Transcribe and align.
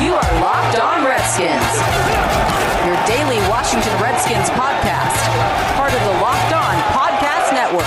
You 0.00 0.14
are 0.14 0.40
Locked 0.40 0.80
On 0.80 1.04
Redskins, 1.04 1.76
your 2.86 2.96
daily 3.04 3.36
Washington 3.50 3.92
Redskins 4.00 4.48
podcast, 4.48 5.20
part 5.76 5.92
of 5.92 6.00
the 6.00 6.12
Locked 6.22 6.54
On 6.54 6.76
Podcast 6.96 7.52
Network. 7.52 7.84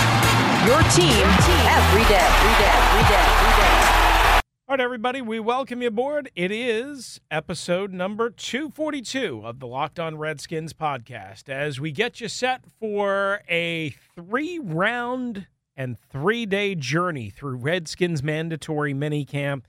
Your 0.64 0.78
team 0.92 1.26
every 1.66 2.04
day, 2.04 2.22
every 2.22 2.54
day, 2.54 2.70
every 2.70 3.02
day, 3.08 3.18
every 3.18 3.62
day. 3.62 4.40
All 4.68 4.76
right, 4.76 4.80
everybody, 4.80 5.22
we 5.22 5.40
welcome 5.40 5.82
you 5.82 5.88
aboard. 5.88 6.30
It 6.36 6.52
is 6.52 7.20
episode 7.32 7.92
number 7.92 8.30
242 8.30 9.42
of 9.44 9.58
the 9.58 9.66
Locked 9.66 9.98
On 9.98 10.16
Redskins 10.16 10.72
podcast 10.72 11.48
as 11.48 11.80
we 11.80 11.90
get 11.90 12.20
you 12.20 12.28
set 12.28 12.62
for 12.78 13.42
a 13.50 13.90
three 14.14 14.60
round 14.60 15.48
and 15.76 15.96
three 16.10 16.46
day 16.46 16.76
journey 16.76 17.30
through 17.30 17.56
Redskins 17.56 18.22
mandatory 18.22 18.94
minicamp, 18.94 19.62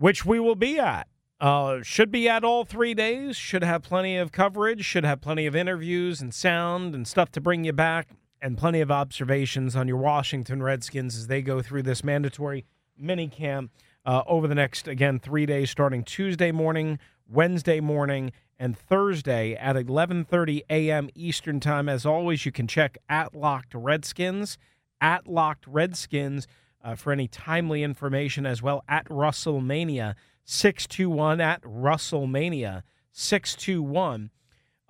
which 0.00 0.24
we 0.24 0.40
will 0.40 0.56
be 0.56 0.78
at. 0.78 1.06
Uh, 1.40 1.82
should 1.82 2.10
be 2.10 2.28
at 2.28 2.42
all 2.42 2.64
three 2.64 2.94
days, 2.94 3.36
should 3.36 3.62
have 3.62 3.82
plenty 3.82 4.16
of 4.16 4.32
coverage, 4.32 4.84
should 4.84 5.04
have 5.04 5.20
plenty 5.20 5.46
of 5.46 5.54
interviews 5.54 6.20
and 6.22 6.34
sound 6.34 6.94
and 6.94 7.06
stuff 7.06 7.30
to 7.30 7.40
bring 7.40 7.64
you 7.64 7.72
back 7.72 8.08
and 8.40 8.56
plenty 8.56 8.80
of 8.80 8.90
observations 8.90 9.76
on 9.76 9.86
your 9.86 9.98
Washington 9.98 10.62
Redskins 10.62 11.16
as 11.16 11.26
they 11.26 11.42
go 11.42 11.60
through 11.60 11.82
this 11.82 12.02
mandatory 12.02 12.64
mini 12.96 13.28
camp 13.28 13.70
uh, 14.06 14.22
over 14.26 14.48
the 14.48 14.54
next, 14.54 14.88
again, 14.88 15.18
three 15.18 15.44
days, 15.44 15.70
starting 15.70 16.02
Tuesday 16.02 16.50
morning, 16.50 16.98
Wednesday 17.28 17.80
morning, 17.80 18.32
and 18.58 18.76
Thursday 18.76 19.54
at 19.54 19.76
11:30 19.76 20.62
a.m. 20.70 21.10
Eastern 21.14 21.60
Time. 21.60 21.90
As 21.90 22.06
always, 22.06 22.46
you 22.46 22.52
can 22.52 22.66
check 22.66 22.96
at 23.08 23.34
Locked 23.34 23.74
Redskins, 23.74 24.56
at 25.00 25.26
Locked 25.26 25.66
Redskins 25.66 26.46
uh, 26.82 26.94
for 26.94 27.12
any 27.12 27.28
timely 27.28 27.82
information 27.82 28.46
as 28.46 28.62
well. 28.62 28.84
At 28.88 29.08
Russellmania 29.08 30.14
621 30.44 31.40
at 31.40 31.62
Russellmania 31.62 32.82
621 33.12 34.30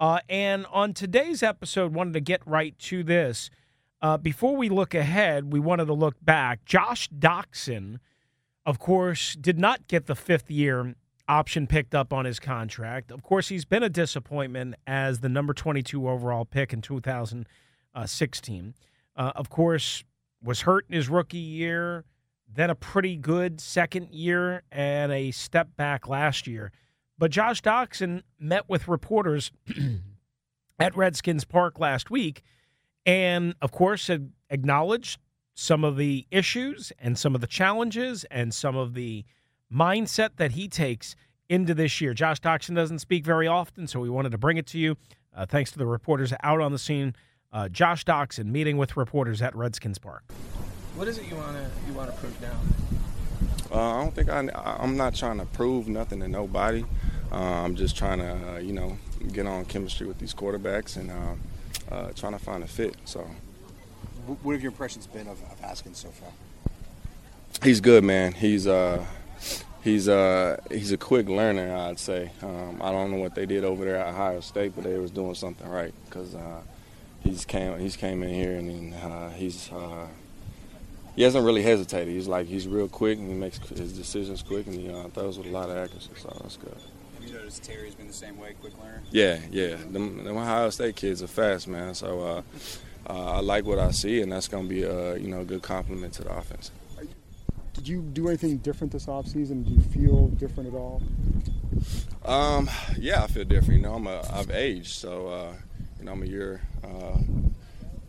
uh, 0.00 0.20
and 0.30 0.66
on 0.72 0.94
today's 0.94 1.42
episode, 1.42 1.92
wanted 1.92 2.14
to 2.14 2.20
get 2.20 2.40
right 2.46 2.76
to 2.78 3.04
this. 3.04 3.50
Uh, 4.00 4.16
before 4.16 4.56
we 4.56 4.70
look 4.70 4.94
ahead, 4.94 5.52
we 5.52 5.60
wanted 5.60 5.84
to 5.84 5.92
look 5.92 6.14
back. 6.22 6.64
Josh 6.64 7.10
Doctson, 7.10 7.98
of 8.64 8.78
course, 8.78 9.34
did 9.34 9.58
not 9.58 9.86
get 9.88 10.06
the 10.06 10.14
fifth 10.14 10.50
year 10.50 10.94
option 11.28 11.66
picked 11.66 11.94
up 11.94 12.14
on 12.14 12.24
his 12.24 12.40
contract. 12.40 13.12
Of 13.12 13.22
course, 13.22 13.48
he's 13.48 13.66
been 13.66 13.82
a 13.82 13.90
disappointment 13.90 14.76
as 14.86 15.20
the 15.20 15.28
number 15.28 15.52
22 15.52 16.08
overall 16.08 16.46
pick 16.46 16.72
in 16.72 16.80
2016. 16.80 18.74
Uh, 19.16 19.32
of 19.36 19.50
course, 19.50 20.02
was 20.42 20.62
hurt 20.62 20.86
in 20.88 20.94
his 20.94 21.08
rookie 21.08 21.38
year, 21.38 22.04
then 22.52 22.70
a 22.70 22.74
pretty 22.74 23.16
good 23.16 23.60
second 23.60 24.10
year, 24.12 24.62
and 24.72 25.12
a 25.12 25.30
step 25.30 25.76
back 25.76 26.08
last 26.08 26.46
year. 26.46 26.72
But 27.18 27.30
Josh 27.30 27.62
Doctson 27.62 28.22
met 28.38 28.68
with 28.68 28.88
reporters 28.88 29.52
at 30.78 30.96
Redskins 30.96 31.44
Park 31.44 31.78
last 31.78 32.10
week 32.10 32.42
and, 33.06 33.54
of 33.60 33.72
course, 33.72 34.06
had 34.06 34.32
acknowledged 34.50 35.18
some 35.54 35.84
of 35.84 35.96
the 35.96 36.26
issues 36.30 36.92
and 36.98 37.18
some 37.18 37.34
of 37.34 37.40
the 37.40 37.46
challenges 37.46 38.24
and 38.30 38.54
some 38.54 38.76
of 38.76 38.94
the 38.94 39.24
mindset 39.72 40.30
that 40.36 40.52
he 40.52 40.68
takes 40.68 41.14
into 41.48 41.74
this 41.74 42.00
year. 42.00 42.14
Josh 42.14 42.40
Doctson 42.40 42.74
doesn't 42.74 43.00
speak 43.00 43.24
very 43.24 43.46
often, 43.46 43.86
so 43.86 44.00
we 44.00 44.08
wanted 44.08 44.32
to 44.32 44.38
bring 44.38 44.56
it 44.56 44.66
to 44.68 44.78
you. 44.78 44.96
Uh, 45.34 45.46
thanks 45.46 45.70
to 45.72 45.78
the 45.78 45.86
reporters 45.86 46.32
out 46.42 46.60
on 46.60 46.72
the 46.72 46.78
scene. 46.78 47.14
Uh, 47.52 47.68
Josh 47.68 48.04
Doctson 48.04 48.46
meeting 48.46 48.76
with 48.76 48.96
reporters 48.96 49.42
at 49.42 49.56
Redskins 49.56 49.98
Park. 49.98 50.22
What 50.94 51.08
is 51.08 51.18
it 51.18 51.28
you 51.28 51.34
want 51.34 51.56
to 51.56 51.66
you 51.88 51.92
want 51.94 52.10
to 52.10 52.16
prove 52.16 52.40
now? 52.40 52.56
Uh, 53.72 53.98
I 53.98 54.02
don't 54.02 54.14
think 54.14 54.28
I, 54.28 54.48
I'm 54.78 54.96
not 54.96 55.16
trying 55.16 55.38
to 55.38 55.46
prove 55.46 55.88
nothing 55.88 56.20
to 56.20 56.28
nobody. 56.28 56.84
Uh, 57.32 57.36
I'm 57.36 57.74
just 57.74 57.96
trying 57.96 58.18
to, 58.18 58.54
uh, 58.54 58.58
you 58.58 58.72
know, 58.72 58.98
get 59.32 59.46
on 59.46 59.64
chemistry 59.64 60.06
with 60.06 60.18
these 60.18 60.34
quarterbacks 60.34 60.96
and 60.96 61.10
uh, 61.10 61.94
uh, 61.94 62.12
trying 62.12 62.32
to 62.32 62.38
find 62.38 62.62
a 62.62 62.68
fit. 62.68 62.96
So, 63.04 63.28
what 64.26 64.52
have 64.52 64.62
your 64.62 64.70
impressions 64.70 65.06
been 65.06 65.26
of, 65.26 65.40
of 65.50 65.58
Haskins 65.60 65.98
so 65.98 66.08
far? 66.08 66.30
He's 67.62 67.80
good, 67.80 68.04
man. 68.04 68.32
He's 68.32 68.68
uh, 68.68 69.04
he's 69.82 70.08
uh, 70.08 70.60
he's 70.70 70.92
a 70.92 70.96
quick 70.96 71.28
learner, 71.28 71.74
I'd 71.74 71.98
say. 71.98 72.30
Um, 72.42 72.80
I 72.80 72.92
don't 72.92 73.10
know 73.10 73.18
what 73.18 73.34
they 73.34 73.46
did 73.46 73.64
over 73.64 73.84
there 73.84 73.96
at 73.96 74.14
Ohio 74.14 74.40
State, 74.40 74.72
but 74.76 74.84
they 74.84 74.98
was 74.98 75.10
doing 75.10 75.34
something 75.34 75.68
right 75.68 75.94
because 76.06 76.34
uh, 76.36 76.60
he's 77.22 77.44
came 77.44 77.78
he's 77.78 77.96
came 77.96 78.22
in 78.22 78.34
here 78.34 78.56
and 78.56 78.94
uh, 78.94 79.30
he's 79.30 79.70
uh, 79.72 80.06
he 81.16 81.22
hasn't 81.22 81.44
really 81.44 81.62
hesitated. 81.62 82.14
He's 82.14 82.28
like 82.28 82.46
he's 82.46 82.66
real 82.66 82.88
quick 82.88 83.18
and 83.18 83.28
he 83.28 83.34
makes 83.34 83.58
his 83.68 83.92
decisions 83.92 84.42
quick 84.42 84.66
and 84.66 84.74
he 84.74 84.90
uh, 84.90 85.08
throws 85.08 85.38
with 85.38 85.46
a 85.46 85.50
lot 85.50 85.68
of 85.70 85.76
accuracy. 85.76 86.10
So 86.16 86.36
that's 86.40 86.56
good. 86.56 86.76
Have 87.14 87.28
you 87.28 87.34
noticed 87.34 87.62
Terry's 87.62 87.94
been 87.94 88.06
the 88.06 88.12
same 88.12 88.38
way, 88.38 88.54
quick 88.60 88.72
learner? 88.80 89.02
Yeah, 89.10 89.40
yeah. 89.50 89.76
Them, 89.76 90.24
them 90.24 90.36
Ohio 90.36 90.70
State 90.70 90.96
kids 90.96 91.22
are 91.22 91.26
fast, 91.26 91.68
man. 91.68 91.94
So 91.94 92.20
uh, 92.20 92.42
uh, 93.10 93.32
I 93.32 93.40
like 93.40 93.64
what 93.64 93.78
I 93.78 93.90
see, 93.90 94.22
and 94.22 94.32
that's 94.32 94.48
going 94.48 94.64
to 94.64 94.68
be 94.68 94.82
a 94.82 95.16
you 95.16 95.28
know 95.28 95.40
a 95.40 95.44
good 95.44 95.62
complement 95.62 96.14
to 96.14 96.24
the 96.24 96.32
offense. 96.32 96.70
Did 97.74 97.86
you 97.86 98.02
do 98.02 98.28
anything 98.28 98.58
different 98.58 98.92
this 98.92 99.06
offseason? 99.06 99.64
Do 99.64 99.72
you 99.72 99.80
feel 99.80 100.28
different 100.28 100.74
at 100.74 100.76
all? 100.76 101.00
Um, 102.24 102.68
yeah, 102.98 103.22
I 103.22 103.26
feel 103.26 103.44
different. 103.44 103.80
You 103.80 103.86
know, 103.86 103.94
I'm 103.94 104.06
a, 104.06 104.22
I've 104.32 104.50
aged, 104.50 104.92
so 104.92 105.28
uh, 105.28 105.52
you 106.00 106.06
know 106.06 106.12
I'm 106.12 106.22
a 106.22 106.26
year 106.26 106.62
uh, 106.82 107.18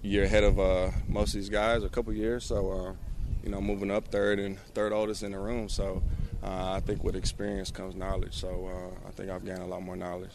year 0.01 0.23
ahead 0.23 0.43
of 0.43 0.59
uh, 0.59 0.91
most 1.07 1.29
of 1.29 1.41
these 1.41 1.49
guys, 1.49 1.83
a 1.83 1.89
couple 1.89 2.13
years. 2.13 2.45
So 2.45 2.71
uh, 2.71 2.93
you 3.43 3.49
know, 3.49 3.61
moving 3.61 3.91
up 3.91 4.07
third 4.07 4.39
and 4.39 4.57
third 4.73 4.93
oldest 4.93 5.23
in 5.23 5.33
the 5.33 5.39
room. 5.39 5.69
So 5.69 6.01
uh, 6.43 6.73
I 6.73 6.79
think 6.79 7.03
with 7.03 7.15
experience 7.15 7.69
comes 7.69 7.95
knowledge. 7.95 8.33
So 8.33 8.67
uh, 8.67 9.07
I 9.07 9.11
think 9.11 9.29
I've 9.29 9.45
gained 9.45 9.59
a 9.59 9.65
lot 9.65 9.83
more 9.83 9.95
knowledge. 9.95 10.31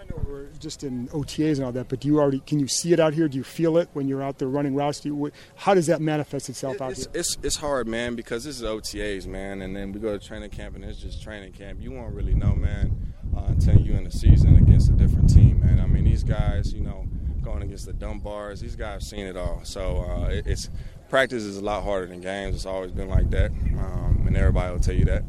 I 0.00 0.04
know 0.04 0.22
we're 0.28 0.46
just 0.60 0.84
in 0.84 1.08
OTAs 1.08 1.56
and 1.56 1.64
all 1.64 1.72
that, 1.72 1.88
but 1.88 2.00
do 2.00 2.08
you 2.08 2.20
already 2.20 2.40
can 2.40 2.60
you 2.60 2.68
see 2.68 2.92
it 2.92 3.00
out 3.00 3.14
here? 3.14 3.26
Do 3.26 3.38
you 3.38 3.42
feel 3.42 3.78
it 3.78 3.88
when 3.94 4.06
you're 4.06 4.22
out 4.22 4.38
there 4.38 4.48
running 4.48 4.74
routes? 4.74 5.00
Do 5.00 5.08
you, 5.08 5.32
how 5.56 5.74
does 5.74 5.86
that 5.86 6.00
manifest 6.00 6.48
itself 6.48 6.76
it, 6.76 6.82
out 6.82 6.92
it's, 6.92 7.06
here? 7.06 7.12
It's 7.14 7.38
it's 7.42 7.56
hard, 7.56 7.88
man, 7.88 8.14
because 8.14 8.44
this 8.44 8.56
is 8.60 8.62
OTAs, 8.62 9.26
man, 9.26 9.62
and 9.62 9.74
then 9.74 9.92
we 9.92 10.00
go 10.00 10.16
to 10.16 10.24
training 10.24 10.50
camp 10.50 10.76
and 10.76 10.84
it's 10.84 11.00
just 11.00 11.22
training 11.22 11.52
camp. 11.52 11.80
You 11.80 11.90
won't 11.90 12.14
really 12.14 12.34
know, 12.34 12.54
man, 12.54 13.13
uh, 13.36 13.44
until 13.48 13.78
you 13.80 13.94
in 13.94 14.04
the 14.04 14.10
season 14.10 14.56
against 14.56 14.88
a 14.90 14.92
different 14.92 15.32
team, 15.32 15.60
man. 15.60 15.80
I 15.80 15.86
mean, 15.86 16.04
these 16.04 16.24
guys, 16.24 16.72
you 16.72 16.80
know, 16.80 17.06
going 17.42 17.62
against 17.62 17.86
the 17.86 17.92
Dunbars, 17.92 18.60
these 18.60 18.76
guys 18.76 18.92
have 18.92 19.02
seen 19.02 19.26
it 19.26 19.36
all. 19.36 19.60
So 19.64 20.00
uh, 20.00 20.28
it, 20.28 20.46
it's 20.46 20.70
practice 21.08 21.44
is 21.44 21.58
a 21.58 21.64
lot 21.64 21.84
harder 21.84 22.06
than 22.06 22.20
games. 22.20 22.54
It's 22.54 22.66
always 22.66 22.92
been 22.92 23.08
like 23.08 23.30
that, 23.30 23.50
um, 23.50 24.24
and 24.26 24.36
everybody 24.36 24.72
will 24.72 24.80
tell 24.80 24.94
you 24.94 25.04
that. 25.04 25.22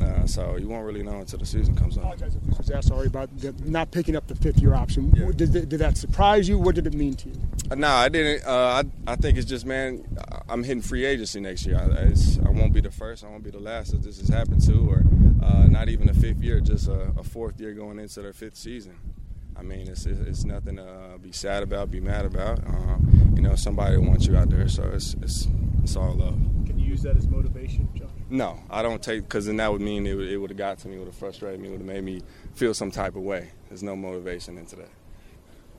Uh, 0.00 0.26
so 0.26 0.56
you 0.56 0.68
won't 0.68 0.86
really 0.86 1.02
know 1.02 1.18
until 1.18 1.38
the 1.38 1.44
season 1.44 1.74
comes 1.74 1.98
up. 1.98 2.04
I 2.04 2.12
apologize 2.12 2.36
if 2.36 2.42
this 2.42 2.58
was 2.58 2.70
asked 2.70 2.90
already 2.90 3.08
about 3.08 3.36
the, 3.36 3.52
not 3.64 3.90
picking 3.90 4.16
up 4.16 4.26
the 4.28 4.34
fifth 4.34 4.58
year 4.58 4.72
option. 4.72 5.12
Yeah. 5.14 5.30
Did, 5.34 5.68
did 5.68 5.78
that 5.80 5.98
surprise 5.98 6.48
you? 6.48 6.58
What 6.58 6.74
did 6.74 6.86
it 6.86 6.94
mean 6.94 7.14
to 7.16 7.28
you? 7.28 7.40
Uh, 7.70 7.74
no, 7.74 7.88
I 7.88 8.08
didn't. 8.08 8.46
Uh, 8.46 8.82
I, 9.06 9.12
I 9.12 9.16
think 9.16 9.36
it's 9.36 9.46
just, 9.46 9.66
man, 9.66 10.04
I'm 10.48 10.64
hitting 10.64 10.82
free 10.82 11.04
agency 11.04 11.40
next 11.40 11.66
year. 11.66 11.76
I, 11.76 12.46
I 12.46 12.50
won't 12.50 12.72
be 12.72 12.80
the 12.80 12.90
first. 12.90 13.24
I 13.24 13.28
won't 13.28 13.42
be 13.42 13.50
the 13.50 13.60
last 13.60 13.92
that 13.92 14.02
this 14.02 14.18
has 14.20 14.28
happened 14.28 14.62
to, 14.66 14.90
or 14.90 15.02
uh, 15.42 15.66
not 15.68 15.88
even 15.88 16.08
a 16.08 16.14
fifth 16.14 16.42
year, 16.42 16.60
just 16.60 16.88
a, 16.88 17.12
a, 17.16 17.22
fourth 17.22 17.60
year 17.60 17.72
going 17.72 17.98
into 17.98 18.20
their 18.20 18.32
fifth 18.32 18.56
season. 18.56 18.96
I 19.56 19.62
mean, 19.62 19.88
it's, 19.88 20.06
it's 20.06 20.44
nothing 20.44 20.76
to 20.76 20.84
uh, 20.84 21.18
be 21.18 21.32
sad 21.32 21.62
about, 21.62 21.90
be 21.90 22.00
mad 22.00 22.24
about. 22.24 22.60
Uh, 22.66 22.96
you 23.34 23.42
know, 23.42 23.54
somebody 23.56 23.96
wants 23.96 24.26
you 24.26 24.36
out 24.36 24.50
there, 24.50 24.68
so 24.68 24.84
it's, 24.94 25.14
it's, 25.22 25.48
it's 25.82 25.96
all 25.96 26.14
love. 26.14 26.38
Can 26.66 26.78
you 26.78 26.86
use 26.86 27.02
that 27.02 27.16
as 27.16 27.26
motivation, 27.26 27.88
John? 27.94 28.10
No, 28.28 28.60
I 28.70 28.82
don't 28.82 29.02
take 29.02 29.22
because 29.22 29.46
then 29.46 29.56
that 29.56 29.72
would 29.72 29.80
mean 29.80 30.06
it, 30.06 30.18
it 30.18 30.36
would 30.36 30.50
have 30.50 30.56
got 30.58 30.78
to 30.78 30.88
me, 30.88 30.98
would 30.98 31.06
have 31.06 31.16
frustrated 31.16 31.60
me, 31.60 31.68
would 31.68 31.80
have 31.80 31.86
made 31.86 32.04
me 32.04 32.22
feel 32.54 32.74
some 32.74 32.90
type 32.90 33.16
of 33.16 33.22
way. 33.22 33.50
There's 33.68 33.82
no 33.82 33.96
motivation 33.96 34.56
into 34.56 34.76
that. 34.76 34.88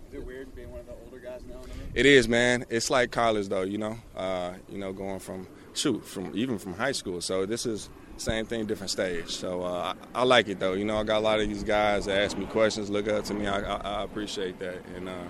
Is 0.10 0.16
it 0.16 0.26
weird 0.26 0.54
being 0.54 0.70
one 0.70 0.82
of 0.82 0.88
the 0.88 0.94
older 1.06 1.20
guys 1.20 1.42
now? 1.48 1.62
It 1.94 2.06
is, 2.06 2.28
man. 2.28 2.66
It's 2.70 2.90
like 2.90 3.12
college, 3.12 3.48
though. 3.48 3.62
You 3.62 3.78
know, 3.78 3.98
uh, 4.16 4.54
you 4.70 4.78
know, 4.78 4.92
going 4.92 5.20
from 5.20 5.48
shoot 5.74 6.06
from 6.06 6.32
even 6.36 6.58
from 6.58 6.74
high 6.74 6.92
school. 6.92 7.22
So 7.22 7.46
this 7.46 7.66
is 7.66 7.90
same 8.18 8.46
thing, 8.46 8.66
different 8.66 8.90
stage. 8.90 9.30
So 9.30 9.64
uh, 9.64 9.94
I, 10.14 10.22
I, 10.22 10.24
like 10.24 10.48
it 10.48 10.60
though. 10.60 10.74
You 10.74 10.86
know, 10.86 10.98
I 10.98 11.04
got 11.04 11.18
a 11.18 11.24
lot 11.24 11.40
of 11.40 11.48
these 11.48 11.64
guys 11.64 12.06
that 12.06 12.18
ask 12.18 12.38
me 12.38 12.46
questions, 12.46 12.90
look 12.90 13.08
up 13.08 13.26
to 13.26 13.34
me. 13.34 13.48
I, 13.48 13.60
I, 13.60 13.76
I 13.76 14.04
appreciate 14.04 14.60
that, 14.60 14.84
and 14.96 15.10
uh, 15.10 15.24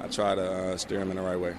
I 0.00 0.08
try 0.08 0.34
to 0.34 0.52
uh, 0.52 0.76
steer 0.76 0.98
them 0.98 1.10
in 1.10 1.16
the 1.16 1.22
right 1.22 1.38
way. 1.38 1.54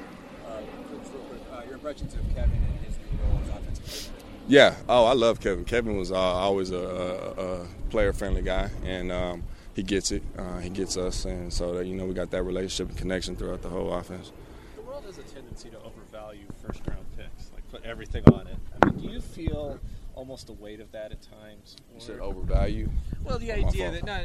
Uh, 0.48 1.62
your 1.66 1.76
impressions 1.76 2.14
of 2.14 2.22
Kevin 2.36 2.52
and 2.52 2.86
his 2.86 2.96
new 2.98 3.20
role 3.28 3.40
as 3.42 3.50
offensive 3.50 4.12
Yeah. 4.48 4.76
Oh, 4.88 5.06
I 5.06 5.14
love 5.14 5.40
Kevin. 5.40 5.66
Kevin 5.66 5.98
was 5.98 6.12
uh, 6.12 6.16
always 6.16 6.72
a, 6.72 6.78
a, 6.78 7.62
a 7.64 7.68
player-friendly 7.90 8.44
guy, 8.44 8.70
and 8.84 9.12
um, 9.12 9.44
he 9.76 9.84
gets 9.84 10.12
it. 10.12 10.24
Uh, 10.38 10.60
he 10.60 10.70
gets 10.70 10.98
us, 10.98 11.26
and 11.26 11.52
so 11.52 11.74
that, 11.76 11.86
you 11.86 11.96
know 11.96 12.06
we 12.06 12.14
got 12.14 12.32
that 12.32 12.44
relationship 12.44 12.90
and 12.90 12.98
connection 12.98 13.36
throughout 13.36 13.62
the 13.62 13.70
whole 13.70 13.94
offense. 13.94 14.32
The 14.76 14.82
world 14.82 15.04
has 15.06 15.18
a 15.18 15.24
tendency 15.24 15.70
to 15.70 15.78
overvalue 15.80 16.46
first 16.66 16.82
round 16.88 17.06
picks, 17.18 17.52
like 17.54 17.70
put 17.72 17.84
everything 17.84 18.24
on 18.34 18.48
it. 18.48 18.58
I 18.82 18.86
mean, 18.86 19.00
do 19.00 19.14
you 19.14 19.22
feel 19.22 19.80
almost 20.16 20.48
the 20.48 20.54
weight 20.54 20.80
of 20.80 20.92
that 20.94 21.12
at 21.12 21.22
times? 21.22 21.76
You 21.94 22.00
said 22.00 22.20
overvalue. 22.20 22.90
Well, 23.24 23.38
the 23.38 23.52
idea 23.52 23.92
that 23.92 24.04
not 24.06 24.22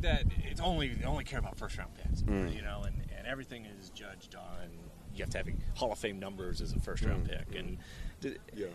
that 0.00 0.24
it's 0.44 0.60
only 0.60 0.88
they 0.94 1.04
only 1.04 1.24
care 1.24 1.38
about 1.38 1.56
first 1.56 1.78
round 1.78 1.90
picks, 1.94 2.22
Mm. 2.22 2.54
you 2.54 2.62
know, 2.62 2.82
and, 2.84 2.94
and 3.16 3.26
everything 3.26 3.64
is 3.80 3.90
judged 3.90 4.34
on. 4.34 4.68
You 5.14 5.22
have 5.24 5.30
to 5.30 5.38
have 5.38 5.48
Hall 5.74 5.92
of 5.92 5.98
Fame 5.98 6.18
numbers 6.20 6.60
as 6.60 6.72
a 6.72 6.80
first 6.80 7.04
round 7.04 7.26
Mm. 7.26 7.38
pick, 7.38 7.58
and 7.58 7.78
do, 8.20 8.36
Yeah. 8.54 8.66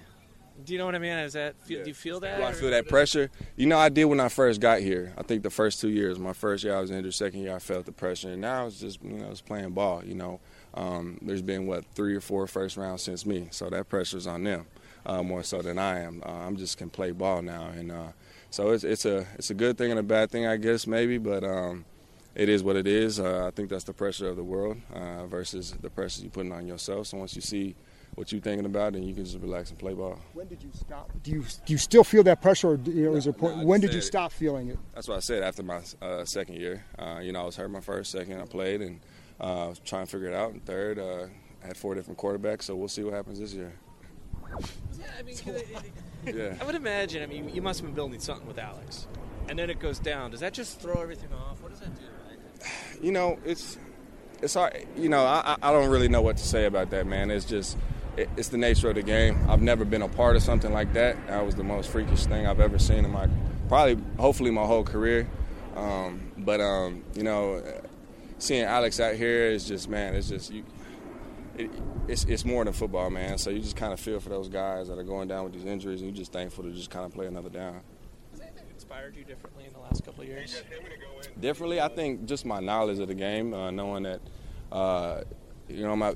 do 0.66 0.74
you 0.74 0.80
know 0.80 0.86
what 0.86 0.96
I 0.96 1.00
mean? 1.00 1.18
Is 1.20 1.34
that 1.34 1.56
feel, 1.62 1.84
do 1.84 1.88
you 1.90 1.94
feel 1.94 2.20
that? 2.22 2.38
Do 2.38 2.44
I 2.44 2.52
feel 2.54 2.70
that 2.72 2.88
pressure? 2.88 3.30
You 3.56 3.66
know, 3.68 3.78
I 3.78 3.90
did 3.90 4.06
when 4.06 4.20
I 4.20 4.30
first 4.30 4.60
got 4.60 4.80
here. 4.82 5.14
I 5.18 5.24
think 5.24 5.44
the 5.44 5.50
first 5.50 5.80
two 5.80 5.90
years, 5.90 6.20
my 6.20 6.34
first 6.34 6.64
year 6.64 6.76
I 6.76 6.82
was 6.82 6.92
injured, 6.92 7.14
second 7.14 7.42
year 7.42 7.56
I 7.56 7.60
felt 7.60 7.86
the 7.86 7.92
pressure, 7.92 8.30
and 8.30 8.42
now 8.42 8.68
it's 8.68 8.80
just 8.80 9.02
you 9.04 9.12
know 9.20 9.30
it's 9.32 9.42
playing 9.42 9.72
ball. 9.72 10.04
You 10.04 10.16
know, 10.16 10.40
um, 10.74 11.18
there's 11.22 11.42
been 11.42 11.66
what 11.68 11.86
three 11.96 12.16
or 12.16 12.22
four 12.22 12.46
first 12.48 12.76
rounds 12.78 13.04
since 13.04 13.26
me, 13.26 13.48
so 13.52 13.70
that 13.70 13.88
pressure's 13.90 14.28
on 14.28 14.44
them 14.44 14.66
uh, 15.06 15.24
more 15.24 15.44
so 15.44 15.62
than 15.62 15.78
I 15.78 16.02
am. 16.02 16.22
Uh, 16.26 16.32
I'm 16.32 16.58
just 16.58 16.78
can 16.78 16.90
play 16.90 17.12
ball 17.12 17.42
now, 17.42 17.68
and 17.68 17.92
uh, 17.92 18.12
so 18.50 18.72
it's 18.72 18.84
it's 18.84 19.06
a 19.06 19.26
it's 19.36 19.50
a 19.50 19.56
good 19.56 19.78
thing 19.78 19.92
and 19.92 20.00
a 20.00 20.04
bad 20.04 20.32
thing, 20.32 20.46
I 20.46 20.58
guess 20.58 20.88
maybe, 20.88 21.18
but. 21.18 21.44
Um, 21.44 21.86
it 22.36 22.50
is 22.50 22.64
what 22.64 22.76
it 22.76 22.88
is. 22.88 23.20
Uh, 23.20 23.46
I 23.46 23.52
think 23.52 23.70
that's 23.70 23.84
the 23.84 23.94
pressure 23.94 24.28
of 24.28 24.36
the 24.36 24.44
world 24.44 24.78
uh, 24.94 25.28
versus 25.28 25.76
the 25.82 25.90
pressure 25.90 26.22
you're 26.22 26.32
putting 26.32 26.52
on 26.52 26.68
yourself. 26.68 27.08
So 27.08 27.18
once 27.18 27.36
you 27.36 27.42
see 27.42 27.76
what 28.16 28.32
you're 28.32 28.42
thinking 28.42 28.66
about, 28.66 28.94
then 28.94 29.04
you 29.04 29.14
can 29.14 29.26
just 29.26 29.40
relax 29.40 29.70
and 29.70 29.80
play 29.80 29.94
ball. 29.94 30.20
When 30.34 30.48
did 30.48 30.62
you 30.64 30.70
stop? 30.74 31.12
Do 31.24 31.32
you 31.32 31.44
do 31.66 31.74
you 31.74 31.78
still 31.78 32.04
feel 32.04 32.24
that 32.24 32.42
pressure, 32.42 32.70
or 32.70 32.80
you 32.86 33.06
know, 33.06 33.16
is 33.16 33.28
point? 33.38 33.58
no, 33.58 33.66
when 33.66 33.82
did 33.82 33.92
you 33.94 34.00
it. 34.00 34.04
stop 34.04 34.32
feeling 34.32 34.70
it? 34.70 34.80
That's 34.94 35.08
what 35.08 35.18
I 35.18 35.20
said 35.20 35.44
after 35.44 35.64
my 35.64 35.82
uh, 36.02 36.26
second 36.26 36.56
year. 36.56 36.86
Uh, 36.98 37.20
you 37.22 37.32
know, 37.32 37.42
I 37.42 37.46
was 37.46 37.56
hurt 37.56 37.70
my 37.70 37.82
first, 37.82 38.12
second, 38.12 38.42
I 38.42 38.46
played, 38.46 38.82
and 38.82 39.00
uh, 39.40 39.74
trying 39.86 40.06
to 40.06 40.12
figure 40.12 40.28
it 40.28 40.34
out. 40.34 40.52
And 40.52 40.66
third, 40.66 41.00
uh, 41.00 41.28
I 41.64 41.68
had 41.68 41.78
four 41.78 41.96
different 41.96 42.20
quarterbacks, 42.20 42.64
so 42.64 42.76
we'll 42.76 42.88
see 42.88 43.04
what 43.04 43.14
happens 43.14 43.40
this 43.40 43.54
year. 43.54 43.74
Yeah, 45.00 45.06
I 45.20 45.24
mean, 45.24 45.36
'cause 45.38 45.56
it- 45.56 45.68
it- 46.26 46.36
Yeah. 46.36 46.56
I 46.62 46.66
would 46.66 46.76
imagine. 46.76 47.22
I 47.22 47.26
mean, 47.26 47.50
you 47.54 47.62
must 47.62 47.80
have 47.80 47.88
been 47.88 47.96
building 47.96 48.20
something 48.20 48.48
with 48.48 48.58
Alex, 48.58 49.08
and 49.50 49.60
then 49.60 49.70
it 49.70 49.80
goes 49.80 50.00
down. 50.00 50.32
Does 50.32 50.40
that 50.40 50.54
just 50.54 50.80
throw 50.80 50.94
everything 51.02 51.30
off? 51.34 51.62
What 51.62 51.72
does 51.72 51.82
that 51.82 51.90
do? 51.96 53.06
You 53.06 53.12
know, 53.12 53.40
it's 53.46 53.78
it's 54.42 54.54
hard. 54.54 54.86
You 54.96 55.10
know, 55.10 55.26
I, 55.26 55.58
I 55.62 55.70
I 55.70 55.72
don't 55.74 55.90
really 55.90 56.08
know 56.08 56.22
what 56.22 56.38
to 56.38 56.44
say 56.46 56.66
about 56.66 56.90
that, 56.92 57.06
man. 57.08 57.30
It's 57.32 57.46
just 57.46 57.78
it's 58.16 58.50
the 58.50 58.58
nature 58.58 58.90
of 58.90 58.96
the 58.96 59.02
game. 59.02 59.38
I've 59.50 59.62
never 59.62 59.84
been 59.86 60.02
a 60.04 60.08
part 60.08 60.36
of 60.36 60.44
something 60.44 60.72
like 60.72 60.94
that. 60.94 61.16
That 61.28 61.46
was 61.46 61.56
the 61.56 61.64
most 61.64 61.90
freakish 61.90 62.26
thing 62.26 62.46
I've 62.48 62.60
ever 62.60 62.78
seen 62.80 63.04
in 63.06 63.12
my 63.12 63.28
probably, 63.68 64.02
hopefully, 64.18 64.52
my 64.52 64.66
whole 64.66 64.84
career. 64.84 65.28
Um, 65.76 66.32
but 66.38 66.62
um, 66.62 67.04
you 67.16 67.24
know, 67.24 67.62
seeing 68.38 68.64
Alex 68.64 69.00
out 69.00 69.16
here 69.16 69.48
is 69.48 69.68
just 69.68 69.90
man. 69.90 70.14
It's 70.16 70.30
just 70.30 70.52
you. 70.54 70.64
It, 71.58 71.70
it's 72.08 72.24
it's 72.26 72.46
more 72.46 72.64
than 72.66 72.74
football, 72.74 73.10
man. 73.10 73.38
So 73.38 73.50
you 73.50 73.60
just 73.60 73.76
kind 73.76 73.94
of 73.94 74.00
feel 74.00 74.20
for 74.20 74.30
those 74.30 74.50
guys 74.50 74.88
that 74.88 74.98
are 74.98 75.04
going 75.04 75.28
down 75.28 75.44
with 75.44 75.54
these 75.54 75.66
injuries, 75.66 76.02
and 76.02 76.10
you're 76.10 76.18
just 76.18 76.32
thankful 76.32 76.64
to 76.64 76.72
just 76.72 76.90
kind 76.90 77.06
of 77.06 77.14
play 77.14 77.28
another 77.28 77.50
down. 77.50 77.82
Has 78.32 78.42
anything 78.42 78.66
inspired 78.74 79.16
you 79.16 79.24
differently 79.24 79.66
in 79.66 79.74
the 79.74 79.80
last 79.80 80.04
couple 80.04 80.24
of 80.24 80.28
years? 80.28 80.64
differently. 81.40 81.80
I 81.80 81.88
think 81.88 82.26
just 82.26 82.46
my 82.46 82.60
knowledge 82.60 83.00
of 83.00 83.08
the 83.08 83.16
game, 83.16 83.54
uh, 83.54 83.72
knowing 83.72 84.04
that, 84.04 84.22
uh, 84.72 85.22
you 85.68 85.84
know, 85.84 85.92
I'm 85.92 86.16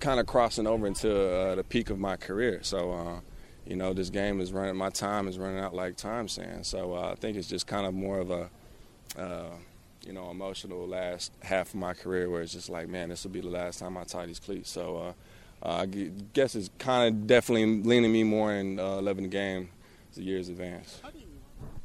kind 0.00 0.20
of 0.20 0.26
crossing 0.26 0.66
over 0.66 0.86
into 0.86 1.10
uh, 1.10 1.54
the 1.54 1.64
peak 1.64 1.90
of 1.90 1.98
my 1.98 2.16
career. 2.16 2.60
So, 2.62 2.92
uh, 2.92 3.20
you 3.66 3.76
know, 3.76 3.92
this 3.92 4.10
game 4.10 4.40
is 4.40 4.52
running. 4.52 4.76
My 4.76 4.90
time 4.90 5.28
is 5.28 5.38
running 5.38 5.58
out 5.58 5.74
like 5.74 5.96
time 5.96 6.28
sand. 6.28 6.66
So 6.66 6.94
uh, 6.94 7.12
I 7.12 7.14
think 7.16 7.36
it's 7.36 7.48
just 7.48 7.66
kind 7.66 7.86
of 7.86 7.94
more 7.94 8.20
of 8.20 8.30
a, 8.30 8.50
uh, 9.18 9.50
you 10.06 10.12
know, 10.12 10.30
emotional 10.30 10.86
last 10.86 11.32
half 11.42 11.68
of 11.68 11.74
my 11.76 11.94
career 11.94 12.30
where 12.30 12.42
it's 12.42 12.52
just 12.52 12.68
like, 12.68 12.88
man, 12.88 13.08
this 13.08 13.24
will 13.24 13.32
be 13.32 13.40
the 13.40 13.48
last 13.48 13.78
time 13.78 13.96
I 13.96 14.04
tie 14.04 14.26
these 14.26 14.40
cleats. 14.40 14.70
So. 14.70 14.96
Uh, 14.96 15.12
uh, 15.62 15.82
I 15.82 15.86
guess 15.86 16.54
it's 16.54 16.70
kind 16.78 17.08
of 17.08 17.26
definitely 17.26 17.80
leaning 17.82 18.12
me 18.12 18.24
more 18.24 18.52
in 18.52 18.78
uh, 18.78 19.00
loving 19.00 19.24
the 19.24 19.30
game 19.30 19.70
as 20.10 20.16
the 20.16 20.22
years 20.22 20.48
advance. 20.48 21.00
How 21.02 21.10
do 21.10 21.18
you 21.18 21.26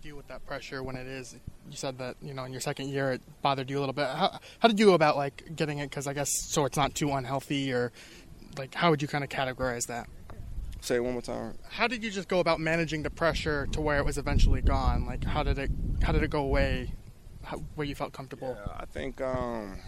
deal 0.01 0.17
with 0.17 0.27
that 0.27 0.45
pressure 0.45 0.83
when 0.83 0.95
it 0.95 1.07
is? 1.07 1.35
You 1.69 1.77
said 1.77 1.97
that 1.99 2.17
you 2.21 2.33
know 2.33 2.43
in 2.43 2.51
your 2.51 2.61
second 2.61 2.89
year 2.89 3.13
it 3.13 3.21
bothered 3.41 3.69
you 3.69 3.77
a 3.77 3.81
little 3.81 3.93
bit. 3.93 4.07
How, 4.07 4.39
how 4.59 4.67
did 4.67 4.79
you 4.79 4.85
go 4.85 4.93
about 4.93 5.15
like 5.15 5.55
getting 5.55 5.79
it? 5.79 5.89
Because 5.89 6.05
I 6.05 6.13
guess 6.13 6.29
so 6.49 6.65
it's 6.65 6.77
not 6.77 6.95
too 6.95 7.11
unhealthy, 7.11 7.71
or 7.71 7.91
like 8.57 8.75
how 8.75 8.89
would 8.89 9.01
you 9.01 9.07
kind 9.07 9.23
of 9.23 9.29
categorize 9.29 9.87
that? 9.87 10.07
Say 10.81 10.95
it 10.95 11.03
one 11.03 11.13
more 11.13 11.21
time. 11.21 11.57
How 11.69 11.87
did 11.87 12.03
you 12.03 12.09
just 12.09 12.27
go 12.27 12.39
about 12.39 12.59
managing 12.59 13.03
the 13.03 13.09
pressure 13.09 13.67
to 13.71 13.81
where 13.81 13.99
it 13.99 14.05
was 14.05 14.17
eventually 14.17 14.61
gone? 14.61 15.05
Like 15.05 15.23
how 15.23 15.43
did 15.43 15.57
it 15.57 15.71
how 16.03 16.11
did 16.11 16.23
it 16.23 16.29
go 16.29 16.41
away? 16.41 16.93
How, 17.43 17.57
where 17.75 17.85
you 17.85 17.95
felt 17.95 18.13
comfortable? 18.13 18.57
Yeah, 18.59 18.73
I 18.77 18.85
think, 18.85 19.21
um, 19.21 19.79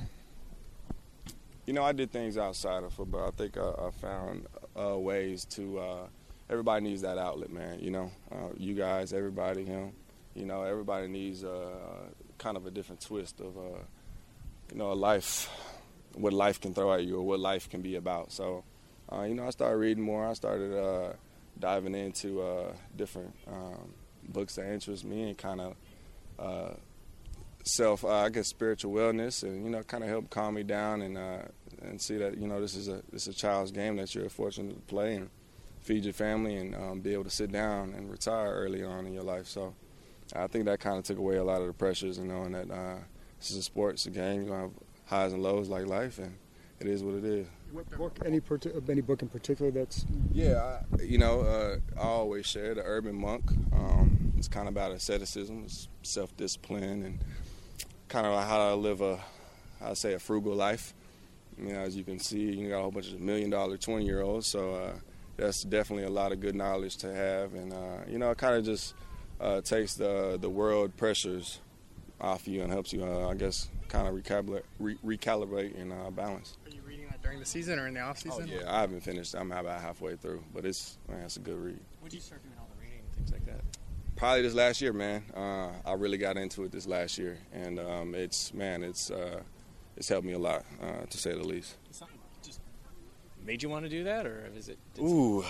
you 1.66 1.74
know, 1.74 1.84
I 1.84 1.92
did 1.92 2.12
things 2.12 2.38
outside 2.38 2.84
of 2.84 2.94
football. 2.94 3.28
I 3.28 3.32
think 3.32 3.58
I, 3.58 3.70
I 3.70 3.92
found 3.92 4.48
uh, 4.80 4.98
ways 4.98 5.46
to. 5.46 5.80
Uh, 5.80 6.08
everybody 6.50 6.84
needs 6.84 7.02
that 7.02 7.18
outlet, 7.18 7.52
man. 7.52 7.80
You 7.80 7.92
know, 7.92 8.12
uh, 8.32 8.50
you 8.58 8.74
guys, 8.74 9.14
everybody, 9.14 9.64
him. 9.66 9.94
You 10.36 10.46
know, 10.46 10.64
everybody 10.64 11.08
needs 11.08 11.44
uh, 11.44 12.10
kind 12.38 12.58
of 12.58 12.66
a 12.66 12.72
different 12.72 13.02
twist 13.02 13.40
of, 13.40 13.58
uh, 13.58 13.80
you 14.72 14.78
know, 14.78 14.92
a 14.92 14.94
life, 14.94 15.50
what 16.16 16.34
life 16.34 16.60
can 16.60 16.74
throw 16.74 16.94
at 16.94 17.04
you 17.06 17.18
or 17.18 17.24
what 17.24 17.40
life 17.40 17.70
can 17.70 17.82
be 17.82 17.96
about. 17.96 18.32
So, 18.32 18.64
uh, 19.12 19.24
you 19.24 19.36
know, 19.36 19.46
I 19.46 19.52
started 19.52 19.78
reading 19.78 20.04
more. 20.04 20.26
I 20.26 20.34
started 20.34 20.76
uh, 20.76 21.14
diving 21.60 21.94
into 21.94 22.42
uh, 22.42 22.74
different 22.96 23.34
um, 23.48 23.94
books 24.30 24.56
that 24.56 24.72
interest 24.72 25.06
me 25.06 25.30
and 25.30 25.38
kind 25.38 25.62
of 25.62 25.76
uh, 26.40 26.74
self, 27.63 28.04
uh, 28.04 28.10
I 28.10 28.30
guess, 28.30 28.48
spiritual 28.48 28.94
wellness, 28.94 29.44
and 29.44 29.63
you 29.63 29.69
know, 29.69 29.81
kind 29.83 30.04
of 30.04 30.10
help 30.10 30.30
calm 30.30 30.56
me 30.56 30.63
down 30.63 31.01
and 31.01 31.18
uh, 31.18 31.44
and 31.81 32.00
see 32.00 32.18
that 32.18 32.38
you 32.38 32.48
know 32.48 32.62
this 32.62 32.75
is 32.75 32.88
a 32.88 33.01
this 33.12 33.27
is 33.27 33.36
a 33.36 33.38
child's 33.38 33.71
game 33.71 33.95
that 33.98 34.13
you're 34.13 34.30
fortunate 34.30 34.75
to 34.75 34.81
play 34.81 35.15
and 35.15 35.30
feed 35.81 36.04
your 36.04 36.13
family 36.13 36.56
and 36.56 36.75
um, 36.75 37.01
be 37.01 37.13
able 37.13 37.25
to 37.25 37.30
sit 37.30 37.51
down 37.51 37.94
and 37.94 38.10
retire 38.10 38.54
early 38.54 38.83
on 38.83 39.06
in 39.06 39.13
your 39.13 39.24
life. 39.24 39.48
So 39.48 39.74
I 40.33 40.48
think 40.48 40.65
that 40.65 40.80
kind 40.80 40.98
of 40.98 41.04
took 41.04 41.18
away 41.18 41.36
a 41.36 41.44
lot 41.44 41.62
of 41.62 41.68
the 41.68 41.74
pressures 41.74 42.18
and 42.18 42.30
knowing 42.30 42.54
that 42.54 42.71
uh, 42.71 43.00
this 43.39 43.51
is 43.51 43.57
a 43.57 43.63
sport, 43.63 43.95
it's 43.95 44.06
a 44.06 44.12
game. 44.12 44.42
You're 44.42 44.50
gonna 44.50 44.62
have 44.63 44.71
highs 45.06 45.33
and 45.33 45.44
lows 45.44 45.69
like 45.69 45.86
life, 45.86 46.19
and 46.19 46.38
it 46.80 46.88
is 46.88 47.04
what 47.04 47.16
it 47.16 47.25
is. 47.25 47.48
What 47.71 47.89
book? 47.98 48.19
Any 48.25 48.39
any 48.89 49.01
book 49.01 49.21
in 49.21 49.30
particular 49.30 49.71
that's 49.71 50.06
Yeah, 50.31 50.81
I, 50.98 51.01
you 51.01 51.18
know, 51.18 51.42
uh, 51.42 51.77
I 51.98 52.04
always 52.04 52.45
share 52.45 52.75
the 52.75 52.83
Urban 52.83 53.16
Monk. 53.16 53.44
Um, 53.74 54.33
it's 54.38 54.48
kind 54.48 54.68
of 54.68 54.74
about 54.74 54.92
asceticism, 54.92 55.63
it's 55.66 55.88
self-discipline, 56.04 57.04
and 57.04 57.19
kind 58.13 58.27
of 58.27 58.47
how 58.47 58.69
to 58.69 58.76
live 58.76 59.02
a, 59.02 59.19
I 59.81 59.95
say, 59.95 60.14
a 60.14 60.19
frugal 60.19 60.54
life. 60.54 60.94
You 61.57 61.73
know, 61.73 61.80
as 61.80 61.95
you 61.95 62.04
can 62.04 62.19
see, 62.19 62.52
you 62.52 62.69
got 62.69 62.78
a 62.78 62.81
whole 62.81 62.92
bunch 62.92 63.11
of 63.11 63.19
million-dollar 63.19 63.78
twenty-year-olds, 63.78 64.45
so 64.45 64.76
uh, 64.76 64.94
that's 65.35 65.64
definitely 65.64 66.06
a 66.06 66.09
lot 66.09 66.31
of 66.31 66.40
good 66.40 66.56
knowledge 66.56 66.97
to 66.97 67.11
have, 67.14 67.56
and 67.56 67.73
uh, 67.73 67.97
you 68.07 68.19
know, 68.19 68.30
it 68.31 68.38
kind 68.38 68.56
of 68.56 68.64
just 68.64 68.94
uh, 69.42 69.61
takes 69.61 69.95
the 69.95 70.38
the 70.40 70.49
world 70.49 70.95
pressures 70.95 71.59
off 72.21 72.47
you 72.47 72.61
and 72.61 72.71
helps 72.71 72.94
you, 72.94 73.04
uh, 73.04 73.30
I 73.30 73.33
guess, 73.33 73.69
kind 73.88 74.07
of 74.07 74.14
recalibrate, 74.14 74.64
re- 74.80 74.97
recalibrate 75.04 75.80
and 75.80 75.92
uh, 75.92 76.09
balance. 76.11 76.57
Are 76.66 76.69
you 76.69 76.81
reading 76.88 77.07
that 77.09 77.21
during 77.21 77.40
the 77.40 77.45
season 77.45 77.80
or 77.80 77.88
in 77.88 77.95
the 77.95 77.99
off 77.99 78.18
season? 78.19 78.44
Oh 78.44 78.45
season? 78.45 78.61
yeah, 78.61 78.76
I 78.76 78.81
haven't 78.81 79.02
finished. 79.02 79.35
I'm 79.35 79.52
about 79.52 79.81
halfway 79.81 80.16
through, 80.16 80.44
but 80.54 80.66
it's 80.66 80.97
man, 81.09 81.21
it's 81.21 81.38
a 81.38 81.40
good 81.40 81.57
read. 81.57 81.80
When 81.99 82.09
did 82.09 82.16
you 82.16 82.21
start 82.21 82.44
doing 82.44 82.56
all 82.59 82.69
the 82.76 82.81
reading 82.81 82.99
and 83.06 83.16
things 83.16 83.31
like 83.31 83.45
that? 83.45 83.61
Probably 84.23 84.44
this 84.44 84.53
last 84.53 84.80
year, 84.80 84.94
man. 84.94 85.21
Uh, 85.35 85.68
I 85.85 85.95
really 85.95 86.18
got 86.18 86.37
into 86.37 86.63
it 86.63 86.71
this 86.71 86.87
last 86.87 87.18
year, 87.18 87.39
and 87.51 87.77
um, 87.77 88.15
it's 88.15 88.53
man, 88.53 88.81
it's 88.81 89.11
uh, 89.11 89.42
it's 89.97 90.07
helped 90.07 90.25
me 90.25 90.31
a 90.31 90.39
lot, 90.39 90.63
uh, 90.81 91.06
to 91.09 91.18
say 91.18 91.33
the 91.33 91.44
least. 91.44 91.75
Something 91.92 92.18
just 92.42 92.61
made 93.45 93.61
you 93.61 93.68
want 93.68 93.83
to 93.83 93.89
do 93.89 94.06
that, 94.06 94.25
or 94.25 94.49
is 94.56 94.69
it? 94.69 94.77
Ooh, 94.97 95.44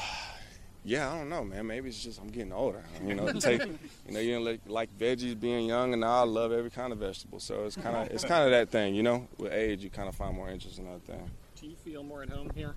yeah, 0.83 1.13
I 1.13 1.19
don't 1.19 1.29
know, 1.29 1.43
man. 1.43 1.67
Maybe 1.67 1.87
it's 1.87 2.03
just 2.03 2.19
I'm 2.19 2.29
getting 2.29 2.51
older. 2.51 2.83
You 3.05 3.13
know, 3.13 3.31
take, 3.33 3.61
you 4.07 4.11
know, 4.11 4.19
you 4.19 4.39
know, 4.39 4.41
like, 4.41 4.61
like 4.65 4.97
veggies 4.97 5.39
being 5.39 5.67
young, 5.67 5.93
and 5.93 6.01
now 6.01 6.21
I 6.21 6.25
love 6.25 6.51
every 6.51 6.71
kind 6.71 6.91
of 6.91 6.97
vegetable. 6.97 7.39
So 7.39 7.65
it's 7.65 7.75
kind 7.75 7.95
of 7.95 8.07
it's 8.11 8.25
kind 8.25 8.43
of 8.43 8.49
that 8.49 8.69
thing, 8.69 8.95
you 8.95 9.03
know. 9.03 9.27
With 9.37 9.53
age, 9.53 9.83
you 9.83 9.91
kind 9.91 10.09
of 10.09 10.15
find 10.15 10.35
more 10.35 10.49
interest 10.49 10.79
in 10.79 10.87
other 10.87 10.97
things. 10.97 11.29
Do 11.61 11.67
you 11.67 11.75
feel 11.75 12.01
more 12.01 12.23
at 12.23 12.29
home 12.31 12.49
here? 12.55 12.73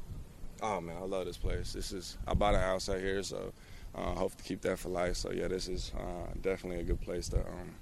Oh 0.60 0.78
man, 0.78 0.98
I 0.98 1.06
love 1.06 1.24
this 1.24 1.38
place. 1.38 1.72
This 1.72 1.90
is 1.92 2.18
I 2.26 2.34
bought 2.34 2.54
a 2.54 2.60
house 2.60 2.90
out 2.90 3.00
here, 3.00 3.22
so 3.22 3.54
uh, 3.96 4.14
hope 4.14 4.34
to 4.36 4.42
keep 4.44 4.60
that 4.62 4.78
for 4.78 4.90
life. 4.90 5.16
So 5.16 5.32
yeah, 5.32 5.48
this 5.48 5.68
is 5.68 5.92
uh, 5.98 6.32
definitely 6.42 6.80
a 6.80 6.84
good 6.84 7.00
place 7.00 7.28
to 7.30 7.38
um, 7.38 7.74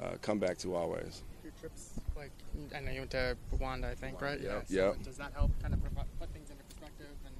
uh, 0.00 0.10
come 0.22 0.38
back 0.38 0.58
to 0.58 0.74
always. 0.74 1.22
Your 1.42 1.52
trips, 1.60 1.94
like 2.16 2.30
I 2.74 2.80
know 2.80 2.92
you 2.92 3.00
went 3.00 3.10
to 3.12 3.36
Rwanda, 3.56 3.86
I 3.86 3.94
think, 3.94 4.20
right? 4.22 4.40
Yep, 4.40 4.64
So 4.68 4.74
yep. 4.74 5.02
Does 5.02 5.16
that 5.16 5.32
help 5.34 5.50
kind 5.60 5.74
of 5.74 5.80
put 6.18 6.30
things 6.32 6.50
into 6.50 6.62
perspective? 6.64 7.06
And 7.26 7.34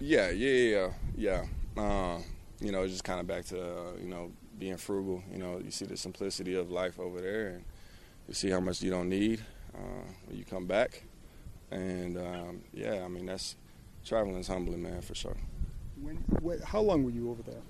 Yeah, 0.00 0.30
yeah, 0.30 0.90
yeah, 1.16 1.44
yeah. 1.76 1.82
Uh, 1.82 2.20
you 2.60 2.72
know, 2.72 2.86
just 2.88 3.04
kind 3.04 3.20
of 3.20 3.26
back 3.26 3.44
to 3.46 3.60
uh, 3.62 3.92
you 4.00 4.08
know 4.08 4.32
being 4.58 4.76
frugal. 4.76 5.22
You 5.30 5.38
know, 5.38 5.60
you 5.62 5.70
see 5.70 5.84
the 5.84 5.96
simplicity 5.96 6.54
of 6.54 6.70
life 6.70 6.98
over 6.98 7.20
there, 7.20 7.48
and 7.48 7.64
you 8.26 8.34
see 8.34 8.50
how 8.50 8.60
much 8.60 8.82
you 8.82 8.90
don't 8.90 9.08
need 9.08 9.40
uh, 9.74 10.04
when 10.26 10.38
you 10.38 10.44
come 10.44 10.66
back. 10.66 11.04
And 11.70 12.16
um, 12.16 12.62
yeah, 12.72 13.02
I 13.04 13.08
mean 13.08 13.26
that's 13.26 13.56
traveling 14.04 14.36
is 14.38 14.48
humbling, 14.48 14.82
man, 14.82 15.02
for 15.02 15.14
sure. 15.14 15.36
When, 16.02 16.16
when, 16.40 16.60
how 16.60 16.80
long 16.80 17.04
were 17.04 17.10
you 17.10 17.30
over 17.30 17.42
there? 17.42 17.60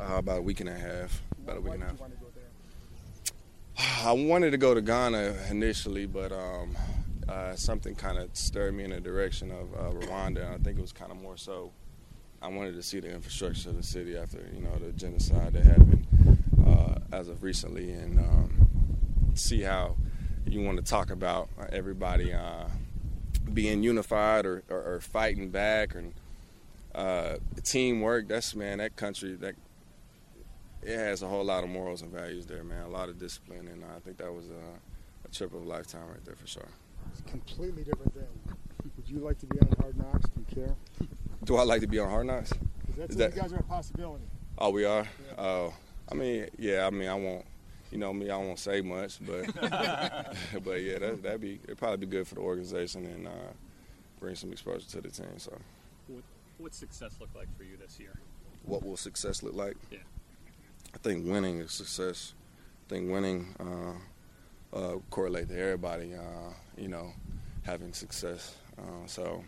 Uh, 0.00 0.16
about 0.18 0.38
a 0.38 0.42
week 0.42 0.60
and 0.60 0.68
a 0.68 0.76
half. 0.76 1.22
About 1.44 1.58
a 1.58 1.60
week 1.60 1.74
and 1.74 1.82
a 1.82 1.86
half. 1.86 1.94
you 1.94 2.00
want 2.00 2.12
to 2.14 2.20
go 2.20 2.26
there? 2.34 4.04
I 4.08 4.12
wanted 4.12 4.50
to 4.52 4.58
go 4.58 4.74
to 4.74 4.80
Ghana 4.80 5.36
initially, 5.50 6.06
but 6.06 6.32
um, 6.32 6.76
uh, 7.28 7.54
something 7.56 7.94
kind 7.94 8.18
of 8.18 8.30
stirred 8.32 8.74
me 8.74 8.84
in 8.84 8.90
the 8.90 9.00
direction 9.00 9.50
of 9.50 9.74
uh, 9.74 9.90
Rwanda. 9.98 10.44
And 10.44 10.54
I 10.54 10.58
think 10.58 10.78
it 10.78 10.82
was 10.82 10.92
kind 10.92 11.10
of 11.10 11.20
more 11.20 11.36
so 11.36 11.72
I 12.42 12.48
wanted 12.48 12.74
to 12.74 12.82
see 12.82 12.98
the 12.98 13.12
infrastructure 13.12 13.70
of 13.70 13.76
the 13.76 13.84
city 13.84 14.16
after 14.16 14.38
you 14.52 14.60
know 14.60 14.74
the 14.76 14.90
genocide 14.92 15.52
that 15.52 15.64
happened 15.64 16.06
uh, 16.66 16.94
as 17.12 17.28
of 17.28 17.44
recently, 17.44 17.92
and 17.92 18.18
um, 18.18 18.68
see 19.34 19.60
how 19.60 19.94
you 20.44 20.60
want 20.60 20.76
to 20.78 20.82
talk 20.82 21.10
about 21.10 21.48
everybody 21.70 22.32
uh, 22.32 22.64
being 23.54 23.84
unified 23.84 24.44
or, 24.44 24.64
or, 24.68 24.94
or, 24.94 25.00
fighting 25.00 25.50
back 25.50 25.94
and 25.94 26.14
uh, 26.94 27.36
teamwork. 27.62 28.28
That's 28.28 28.54
man, 28.54 28.78
that 28.78 28.96
country 28.96 29.34
that 29.36 29.54
it 30.82 30.96
has 30.96 31.22
a 31.22 31.28
whole 31.28 31.44
lot 31.44 31.64
of 31.64 31.70
morals 31.70 32.02
and 32.02 32.12
values 32.12 32.46
there, 32.46 32.64
man. 32.64 32.84
A 32.84 32.88
lot 32.88 33.08
of 33.08 33.18
discipline, 33.18 33.68
and 33.68 33.84
I 33.84 34.00
think 34.00 34.18
that 34.18 34.32
was 34.32 34.50
a, 34.50 35.28
a 35.28 35.28
trip 35.32 35.54
of 35.54 35.62
a 35.62 35.68
lifetime 35.68 36.08
right 36.08 36.24
there 36.24 36.34
for 36.34 36.46
sure. 36.46 36.68
It's 37.10 37.22
completely 37.30 37.84
different 37.84 38.12
thing. 38.14 38.26
Would 38.96 39.08
you 39.08 39.18
like 39.18 39.38
to 39.38 39.46
be 39.46 39.60
on 39.60 39.68
Hard 39.80 39.96
Knocks? 39.96 40.28
Do 40.30 40.40
you 40.40 40.64
care? 40.64 40.76
Do 41.44 41.56
I 41.56 41.62
like 41.62 41.80
to 41.80 41.86
be 41.86 41.98
on 41.98 42.10
Hard 42.10 42.26
Knocks? 42.26 42.52
Is 43.08 43.16
that, 43.16 43.34
you 43.34 43.40
guys 43.40 43.52
are 43.52 43.58
a 43.58 43.62
possibility. 43.62 44.24
Oh, 44.58 44.70
we 44.70 44.84
are. 44.84 45.06
Oh, 45.38 45.66
yeah. 45.66 45.72
I 46.10 46.14
mean, 46.14 46.46
yeah. 46.58 46.86
I 46.86 46.90
mean, 46.90 47.08
I 47.08 47.14
won't. 47.14 47.44
You 47.90 47.98
know 47.98 48.12
me, 48.12 48.30
I 48.30 48.36
won't 48.38 48.58
say 48.58 48.80
much, 48.80 49.18
but 49.20 49.52
but 50.64 50.82
yeah, 50.82 50.98
that 50.98 51.22
that'd 51.22 51.40
be 51.40 51.60
it'd 51.64 51.78
probably 51.78 51.98
be 51.98 52.06
good 52.06 52.26
for 52.26 52.36
the 52.36 52.40
organization 52.40 53.04
and 53.04 53.26
uh, 53.26 53.52
bring 54.18 54.34
some 54.34 54.50
exposure 54.50 54.88
to 54.88 55.00
the 55.02 55.10
team. 55.10 55.38
So, 55.38 55.52
what 56.58 56.74
success 56.74 57.16
look 57.20 57.30
like 57.34 57.48
for 57.56 57.64
you 57.64 57.76
this 57.76 57.98
year? 57.98 58.18
What 58.64 58.84
will 58.84 58.96
success 58.96 59.42
look 59.42 59.54
like? 59.54 59.76
Yeah. 59.90 59.98
I 60.94 60.98
think 60.98 61.26
winning 61.26 61.60
is 61.60 61.72
success. 61.72 62.34
I 62.86 62.94
think 62.94 63.10
winning 63.10 63.54
uh, 63.58 64.76
uh, 64.76 64.98
correlate 65.10 65.48
to 65.48 65.58
everybody. 65.58 66.14
Uh, 66.14 66.52
you 66.76 66.88
know, 66.88 67.12
having 67.62 67.92
success. 67.92 68.54
Uh, 68.78 69.06
so 69.06 69.44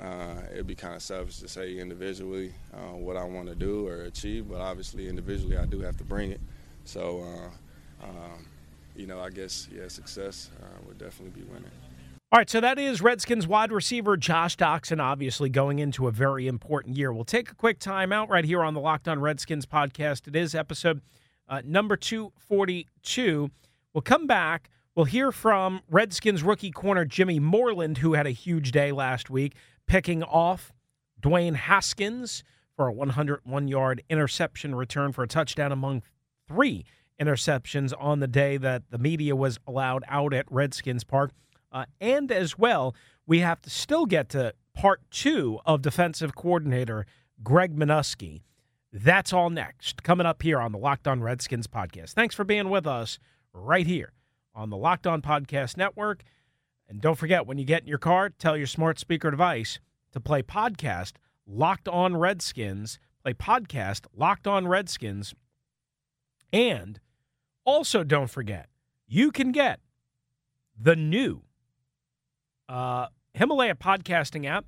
uh, 0.00 0.36
it'd 0.52 0.66
be 0.66 0.74
kind 0.74 0.94
of 0.94 1.02
selfish 1.02 1.38
to 1.38 1.48
say 1.48 1.78
individually 1.78 2.52
uh, 2.74 2.96
what 2.96 3.16
I 3.16 3.24
want 3.24 3.48
to 3.48 3.54
do 3.54 3.86
or 3.86 4.02
achieve, 4.02 4.48
but 4.48 4.60
obviously 4.60 5.08
individually 5.08 5.56
I 5.56 5.66
do 5.66 5.80
have 5.80 5.96
to 5.98 6.04
bring 6.04 6.32
it. 6.32 6.40
So, 6.84 7.24
um, 8.02 8.46
you 8.96 9.06
know, 9.06 9.20
I 9.20 9.30
guess 9.30 9.68
yeah, 9.74 9.88
success 9.88 10.50
would 10.86 10.98
definitely 10.98 11.40
be 11.40 11.46
winning. 11.48 11.70
All 12.32 12.38
right, 12.38 12.48
so 12.48 12.62
that 12.62 12.78
is 12.78 13.02
Redskins 13.02 13.46
wide 13.46 13.70
receiver 13.70 14.16
Josh 14.16 14.56
Doctson, 14.56 15.02
obviously 15.02 15.50
going 15.50 15.80
into 15.80 16.08
a 16.08 16.10
very 16.10 16.48
important 16.48 16.96
year. 16.96 17.12
We'll 17.12 17.26
take 17.26 17.50
a 17.50 17.54
quick 17.54 17.78
timeout 17.78 18.30
right 18.30 18.46
here 18.46 18.62
on 18.62 18.72
the 18.72 18.80
Locked 18.80 19.06
On 19.06 19.20
Redskins 19.20 19.66
podcast. 19.66 20.26
It 20.26 20.34
is 20.34 20.54
episode 20.54 21.02
uh, 21.46 21.60
number 21.62 21.94
242. 21.94 23.50
We'll 23.92 24.00
come 24.00 24.26
back. 24.26 24.70
We'll 24.94 25.04
hear 25.04 25.30
from 25.30 25.82
Redskins 25.90 26.42
rookie 26.42 26.70
corner 26.70 27.04
Jimmy 27.04 27.38
Moreland, 27.38 27.98
who 27.98 28.14
had 28.14 28.26
a 28.26 28.30
huge 28.30 28.72
day 28.72 28.92
last 28.92 29.28
week, 29.28 29.54
picking 29.86 30.22
off 30.22 30.72
Dwayne 31.20 31.54
Haskins 31.56 32.44
for 32.74 32.88
a 32.88 32.92
101 32.94 33.68
yard 33.68 34.02
interception 34.08 34.74
return 34.74 35.12
for 35.12 35.22
a 35.22 35.28
touchdown 35.28 35.70
among 35.70 36.02
three 36.48 36.86
interceptions 37.20 37.92
on 37.98 38.20
the 38.20 38.26
day 38.26 38.56
that 38.56 38.84
the 38.88 38.96
media 38.96 39.36
was 39.36 39.58
allowed 39.66 40.02
out 40.08 40.32
at 40.32 40.50
Redskins 40.50 41.04
Park. 41.04 41.32
Uh, 41.72 41.86
and 42.00 42.30
as 42.30 42.58
well, 42.58 42.94
we 43.26 43.40
have 43.40 43.60
to 43.62 43.70
still 43.70 44.06
get 44.06 44.28
to 44.28 44.52
part 44.74 45.00
two 45.10 45.58
of 45.64 45.82
defensive 45.82 46.34
coordinator 46.34 47.06
Greg 47.42 47.76
Manusky. 47.76 48.42
That's 48.92 49.32
all 49.32 49.48
next, 49.48 50.02
coming 50.02 50.26
up 50.26 50.42
here 50.42 50.60
on 50.60 50.72
the 50.72 50.78
Locked 50.78 51.08
On 51.08 51.22
Redskins 51.22 51.66
podcast. 51.66 52.10
Thanks 52.10 52.34
for 52.34 52.44
being 52.44 52.68
with 52.68 52.86
us 52.86 53.18
right 53.54 53.86
here 53.86 54.12
on 54.54 54.68
the 54.68 54.76
Locked 54.76 55.06
On 55.06 55.22
Podcast 55.22 55.76
Network. 55.78 56.22
And 56.88 57.00
don't 57.00 57.16
forget, 57.16 57.46
when 57.46 57.56
you 57.56 57.64
get 57.64 57.82
in 57.82 57.88
your 57.88 57.96
car, 57.96 58.28
tell 58.28 58.56
your 58.56 58.66
smart 58.66 58.98
speaker 58.98 59.30
device 59.30 59.80
to 60.12 60.20
play 60.20 60.42
podcast 60.42 61.12
Locked 61.46 61.88
On 61.88 62.16
Redskins. 62.16 62.98
Play 63.22 63.32
podcast 63.32 64.06
Locked 64.14 64.46
On 64.46 64.68
Redskins. 64.68 65.34
And 66.52 67.00
also, 67.64 68.04
don't 68.04 68.28
forget, 68.28 68.68
you 69.06 69.30
can 69.30 69.52
get 69.52 69.80
the 70.78 70.96
new 70.96 71.42
uh, 72.72 73.06
Himalaya 73.34 73.74
podcasting 73.74 74.46
app 74.46 74.64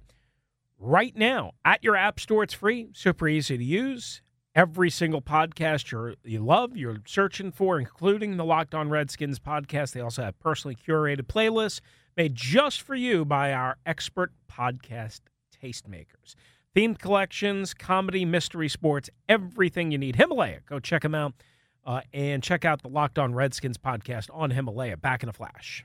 right 0.78 1.16
now 1.16 1.52
at 1.64 1.82
your 1.82 1.96
app 1.96 2.20
store. 2.20 2.42
It's 2.42 2.54
free, 2.54 2.88
super 2.92 3.26
easy 3.26 3.56
to 3.56 3.64
use. 3.64 4.20
Every 4.54 4.90
single 4.90 5.22
podcast 5.22 5.90
you 5.90 6.14
you 6.22 6.38
love, 6.38 6.76
you're 6.76 6.98
searching 7.06 7.50
for, 7.50 7.78
including 7.78 8.36
the 8.36 8.44
Locked 8.44 8.74
On 8.74 8.88
Redskins 8.88 9.40
podcast. 9.40 9.92
They 9.92 10.00
also 10.00 10.22
have 10.22 10.38
personally 10.38 10.76
curated 10.76 11.22
playlists 11.22 11.80
made 12.16 12.34
just 12.34 12.82
for 12.82 12.94
you 12.94 13.24
by 13.24 13.52
our 13.52 13.78
expert 13.84 14.32
podcast 14.48 15.22
tastemakers. 15.60 16.34
Themed 16.76 16.98
collections, 16.98 17.72
comedy, 17.74 18.24
mystery, 18.24 18.68
sports, 18.68 19.10
everything 19.28 19.90
you 19.90 19.98
need. 19.98 20.16
Himalaya, 20.16 20.60
go 20.68 20.78
check 20.78 21.02
them 21.02 21.14
out. 21.14 21.32
Uh, 21.86 22.00
and 22.14 22.42
check 22.42 22.64
out 22.64 22.82
the 22.82 22.88
Locked 22.88 23.18
On 23.18 23.34
Redskins 23.34 23.76
podcast 23.76 24.30
on 24.32 24.50
Himalaya. 24.50 24.96
Back 24.96 25.22
in 25.22 25.28
a 25.28 25.34
flash. 25.34 25.84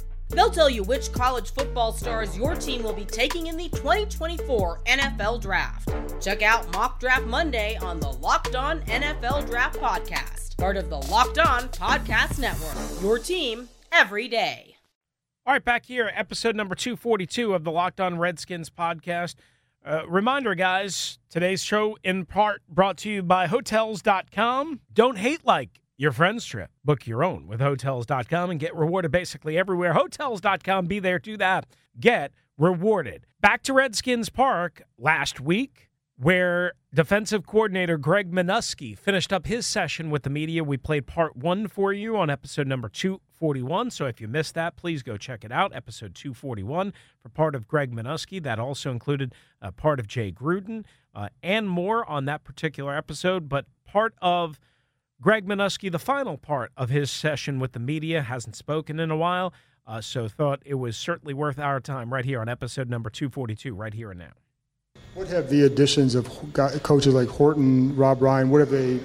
They'll 0.31 0.49
tell 0.49 0.69
you 0.69 0.83
which 0.83 1.11
college 1.11 1.53
football 1.53 1.91
stars 1.91 2.37
your 2.37 2.55
team 2.55 2.83
will 2.83 2.93
be 2.93 3.05
taking 3.05 3.47
in 3.47 3.57
the 3.57 3.69
2024 3.69 4.81
NFL 4.85 5.41
Draft. 5.41 5.93
Check 6.21 6.41
out 6.41 6.71
Mock 6.73 6.99
Draft 6.99 7.25
Monday 7.25 7.77
on 7.77 7.99
the 7.99 8.11
Locked 8.11 8.55
On 8.55 8.81
NFL 8.81 9.47
Draft 9.47 9.79
Podcast 9.79 10.41
part 10.61 10.77
of 10.77 10.91
the 10.91 10.97
Locked 11.09 11.39
On 11.39 11.63
Podcast 11.69 12.37
Network. 12.37 13.01
Your 13.01 13.17
team 13.17 13.67
every 13.91 14.27
day. 14.27 14.75
All 15.43 15.53
right, 15.53 15.65
back 15.65 15.87
here, 15.87 16.11
episode 16.13 16.55
number 16.55 16.75
242 16.75 17.55
of 17.55 17.63
the 17.63 17.71
Locked 17.71 17.99
On 17.99 18.19
Redskins 18.19 18.69
podcast. 18.69 19.33
Uh, 19.83 20.07
reminder, 20.07 20.53
guys, 20.53 21.17
today's 21.31 21.63
show 21.63 21.97
in 22.03 22.27
part 22.27 22.61
brought 22.69 22.97
to 22.97 23.09
you 23.09 23.23
by 23.23 23.47
Hotels.com. 23.47 24.81
Don't 24.93 25.17
hate 25.17 25.43
like 25.43 25.81
your 26.01 26.11
friend's 26.11 26.43
trip. 26.43 26.71
Book 26.83 27.05
your 27.05 27.23
own 27.23 27.45
with 27.45 27.61
Hotels.com 27.61 28.49
and 28.49 28.59
get 28.59 28.75
rewarded 28.75 29.11
basically 29.11 29.55
everywhere. 29.55 29.93
Hotels.com, 29.93 30.87
be 30.87 30.97
there, 30.97 31.19
do 31.19 31.37
that, 31.37 31.67
get 31.99 32.31
rewarded. 32.57 33.27
Back 33.39 33.61
to 33.63 33.73
Redskins 33.73 34.29
Park 34.29 34.81
last 34.97 35.39
week 35.39 35.89
where 36.17 36.73
defensive 36.91 37.45
coordinator 37.45 37.99
Greg 37.99 38.31
Manusky 38.31 38.97
finished 38.97 39.31
up 39.31 39.45
his 39.45 39.67
session 39.67 40.09
with 40.09 40.23
the 40.23 40.31
media. 40.31 40.63
We 40.63 40.77
played 40.77 41.05
part 41.05 41.35
one 41.35 41.67
for 41.67 41.93
you 41.93 42.17
on 42.17 42.31
episode 42.31 42.65
number 42.65 42.89
241. 42.89 43.91
So 43.91 44.07
if 44.07 44.19
you 44.19 44.27
missed 44.27 44.55
that, 44.55 44.75
please 44.75 45.03
go 45.03 45.17
check 45.17 45.43
it 45.43 45.51
out. 45.51 45.71
Episode 45.75 46.15
241 46.15 46.93
for 47.21 47.29
part 47.29 47.53
of 47.53 47.67
Greg 47.67 47.91
Manusky. 47.91 48.41
That 48.41 48.57
also 48.57 48.89
included 48.89 49.35
a 49.61 49.71
part 49.71 49.99
of 49.99 50.07
Jay 50.07 50.31
Gruden 50.31 50.83
uh, 51.13 51.29
and 51.43 51.69
more 51.69 52.09
on 52.09 52.25
that 52.25 52.43
particular 52.43 52.95
episode. 52.95 53.47
But 53.47 53.65
part 53.85 54.15
of 54.19 54.59
Greg 55.21 55.45
Manusky, 55.45 55.91
the 55.91 55.99
final 55.99 56.35
part 56.35 56.71
of 56.75 56.89
his 56.89 57.11
session 57.11 57.59
with 57.59 57.73
the 57.73 57.79
media, 57.79 58.23
hasn't 58.23 58.55
spoken 58.55 58.99
in 58.99 59.11
a 59.11 59.15
while. 59.15 59.53
Uh, 59.85 60.01
so 60.01 60.27
thought 60.27 60.63
it 60.65 60.73
was 60.73 60.97
certainly 60.97 61.31
worth 61.31 61.59
our 61.59 61.79
time 61.79 62.11
right 62.11 62.25
here 62.25 62.41
on 62.41 62.49
episode 62.49 62.89
number 62.89 63.07
242, 63.07 63.75
right 63.75 63.93
here 63.93 64.09
and 64.09 64.19
now. 64.19 64.31
What 65.13 65.27
have 65.27 65.47
the 65.49 65.65
additions 65.65 66.15
of 66.15 66.27
coaches 66.81 67.13
like 67.13 67.27
Horton, 67.27 67.95
Rob 67.95 68.19
Ryan, 68.19 68.49
what 68.49 68.61
have 68.61 68.71
they 68.71 68.99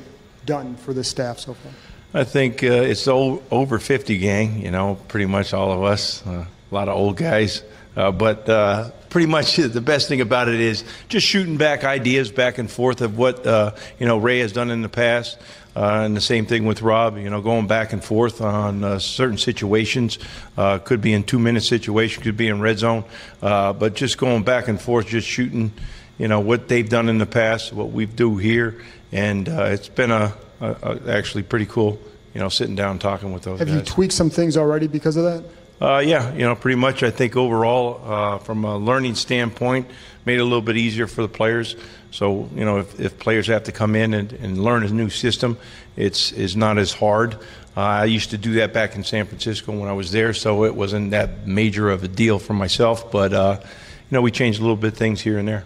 done 0.47 0.77
for 0.77 0.95
the 0.95 1.05
staff 1.05 1.39
so 1.39 1.53
far? 1.53 1.73
I 2.15 2.25
think 2.25 2.63
uh, 2.65 2.69
it's 2.69 3.07
over 3.07 3.79
50 3.79 4.17
gang, 4.17 4.63
you 4.63 4.71
know, 4.71 4.99
pretty 5.09 5.27
much 5.27 5.53
all 5.53 5.71
of 5.71 5.83
us, 5.83 6.27
uh, 6.27 6.47
a 6.71 6.75
lot 6.75 6.89
of 6.89 6.97
old 6.97 7.19
guys. 7.19 7.63
Uh, 7.97 8.13
but 8.13 8.49
uh, 8.49 8.91
pretty 9.09 9.27
much 9.27 9.57
the 9.57 9.81
best 9.81 10.09
thing 10.09 10.21
about 10.21 10.49
it 10.49 10.61
is 10.61 10.85
just 11.09 11.27
shooting 11.27 11.57
back 11.57 11.85
ideas 11.85 12.31
back 12.31 12.59
and 12.59 12.71
forth 12.71 13.01
of 13.01 13.17
what, 13.17 13.47
uh, 13.47 13.73
you 13.99 14.07
know, 14.07 14.19
Ray 14.19 14.41
has 14.41 14.53
done 14.53 14.71
in 14.71 14.83
the 14.83 14.89
past. 14.89 15.39
Uh, 15.75 16.05
and 16.05 16.17
the 16.17 16.23
same 16.23 16.47
thing 16.47 16.65
with 16.65 16.81
Rob, 16.81 17.19
you 17.19 17.29
know, 17.29 17.43
going 17.43 17.67
back 17.67 17.93
and 17.93 18.03
forth 18.03 18.41
on 18.41 18.99
certain 18.99 19.37
situations. 19.37 20.19
could 20.57 21.03
be 21.03 21.13
in 21.13 21.23
two 21.23 21.39
minute 21.39 21.63
situation, 21.63 22.23
could 22.23 22.37
be 22.37 22.49
in 22.49 22.61
red 22.61 22.79
zone. 22.79 23.05
but 23.41 23.95
just 23.95 24.17
going 24.17 24.43
back 24.43 24.69
and 24.69 24.81
forth, 24.81 25.07
just 25.07 25.29
shooting– 25.29 25.73
you 26.19 26.29
know 26.29 26.41
what 26.41 26.69
they've 26.69 26.89
done 26.89 27.09
in 27.09 27.19
the 27.19 27.27
past, 27.27 27.73
what 27.73 27.91
we 27.91 28.07
do 28.07 28.37
here, 28.37 28.81
and 29.13 29.49
uh, 29.49 29.65
it's 29.65 29.89
been 29.89 30.11
a, 30.11 30.35
a, 30.61 30.77
a, 30.83 31.01
actually 31.11 31.43
pretty 31.43 31.67
cool. 31.67 32.01
You 32.33 32.41
know, 32.41 32.49
sitting 32.49 32.75
down 32.75 32.99
talking 32.99 33.33
with 33.33 33.45
those. 33.45 33.59
Have 33.59 33.69
guys. 33.69 33.77
you 33.77 33.83
tweaked 33.83 34.13
some 34.13 34.31
things 34.31 34.57
already 34.57 34.89
because 34.89 35.17
of 35.17 35.25
that? 35.25 35.45
Uh, 35.81 35.99
yeah, 35.99 36.33
you 36.33 36.41
know, 36.41 36.55
pretty 36.55 36.77
much. 36.77 37.03
I 37.03 37.11
think 37.11 37.37
overall, 37.37 38.01
uh, 38.05 38.39
from 38.39 38.65
a 38.65 38.79
learning 38.79 39.15
standpoint, 39.15 39.89
made 40.25 40.39
it 40.39 40.41
a 40.41 40.45
little 40.45 40.63
bit 40.63 40.77
easier 40.77 41.07
for 41.07 41.23
the 41.23 41.29
players. 41.29 41.77
So, 42.11 42.49
you 42.55 42.65
know, 42.65 42.79
if, 42.79 42.99
if 42.99 43.19
players 43.19 43.47
have 43.49 43.65
to 43.65 43.73
come 43.73 43.95
in 43.95 44.15
and, 44.15 44.33
and 44.33 44.63
learn 44.63 44.85
a 44.85 44.89
new 44.89 45.11
system, 45.11 45.59
it's 45.97 46.33
is 46.33 46.57
not 46.57 46.79
as 46.79 46.95
hard. 46.95 47.35
Uh, 47.77 47.81
I 47.81 48.05
used 48.07 48.31
to 48.31 48.39
do 48.39 48.55
that 48.55 48.73
back 48.73 48.97
in 48.97 49.05
San 49.05 49.27
Francisco 49.27 49.79
when 49.79 49.89
I 49.89 49.93
was 49.93 50.13
there, 50.13 50.33
so 50.33 50.65
it 50.65 50.75
wasn't 50.75 51.11
that 51.11 51.47
major 51.47 51.91
of 51.91 52.03
a 52.05 52.09
deal 52.09 52.39
for 52.39 52.55
myself. 52.55 53.11
But 53.11 53.35
uh, 53.35 53.59
you 53.61 53.69
know, 54.11 54.23
we 54.23 54.31
changed 54.31 54.61
a 54.61 54.63
little 54.63 54.77
bit 54.77 54.95
things 54.95 55.21
here 55.21 55.37
and 55.37 55.47
there. 55.47 55.65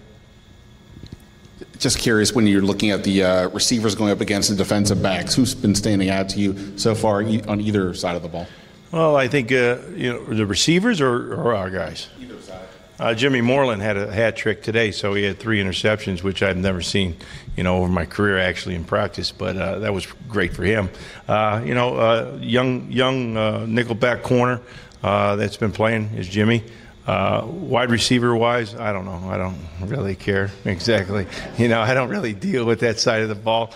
Just 1.79 2.01
curious, 2.01 2.35
when 2.35 2.49
you're 2.49 2.63
looking 2.63 2.91
at 2.91 3.05
the 3.05 3.23
uh, 3.23 3.49
receivers 3.51 3.95
going 3.95 4.11
up 4.11 4.21
against 4.21 4.51
the 4.51 4.57
defensive 4.57 5.01
backs, 5.01 5.37
who's 5.37 5.55
been 5.55 5.77
standing 5.77 6.11
out 6.11 6.31
to 6.31 6.41
you 6.41 6.77
so 6.77 6.97
far 6.97 7.23
on 7.23 7.61
either 7.61 7.95
side 7.95 8.17
of 8.17 8.23
the 8.23 8.29
ball? 8.29 8.49
Well, 8.93 9.15
I 9.17 9.29
think 9.29 9.53
uh, 9.53 9.79
you 9.95 10.13
know 10.13 10.25
the 10.25 10.47
receivers 10.47 11.01
or, 11.01 11.35
or 11.35 11.55
our 11.55 11.71
guys. 11.71 12.09
Either 12.21 12.41
side. 12.41 12.69
Uh, 12.99 13.15
Jimmy 13.15 13.41
Moreland 13.41 13.81
had 13.81 13.97
a 13.97 14.13
hat 14.13 14.37
trick 14.37 14.63
today, 14.63 14.91
so 14.91 15.15
he 15.15 15.23
had 15.23 15.39
three 15.39 15.63
interceptions, 15.63 16.23
which 16.23 16.43
I've 16.43 16.59
never 16.59 16.83
seen, 16.83 17.17
you 17.57 17.63
know, 17.63 17.79
over 17.79 17.89
my 17.89 18.05
career 18.05 18.39
actually 18.39 18.75
in 18.75 18.85
practice. 18.85 19.33
But 19.33 19.57
uh, 19.57 19.79
that 19.79 19.95
was 19.95 20.07
great 20.29 20.53
for 20.55 20.65
him. 20.65 20.91
Uh, 21.27 21.63
you 21.65 21.75
know, 21.75 21.97
uh, 21.97 22.39
young 22.41 22.91
young 22.91 23.37
uh, 23.37 23.61
nickelback 23.61 24.23
corner 24.23 24.61
uh, 25.03 25.37
that's 25.37 25.57
been 25.57 25.73
playing 25.73 26.11
is 26.17 26.29
Jimmy. 26.29 26.65
Uh, 27.07 27.47
wide 27.47 27.91
receiver 27.91 28.37
wise, 28.37 28.75
I 28.75 28.93
don't 28.93 29.07
know. 29.07 29.31
I 29.31 29.39
don't 29.39 29.59
really 29.81 30.15
care 30.15 30.51
exactly. 30.65 31.27
You 31.59 31.69
know, 31.69 31.81
I 31.81 31.95
don't 31.95 32.11
really 32.11 32.35
deal 32.35 32.65
with 32.67 32.81
that 32.81 32.99
side 32.99 33.23
of 33.23 33.29
the 33.29 33.35
ball. 33.35 33.73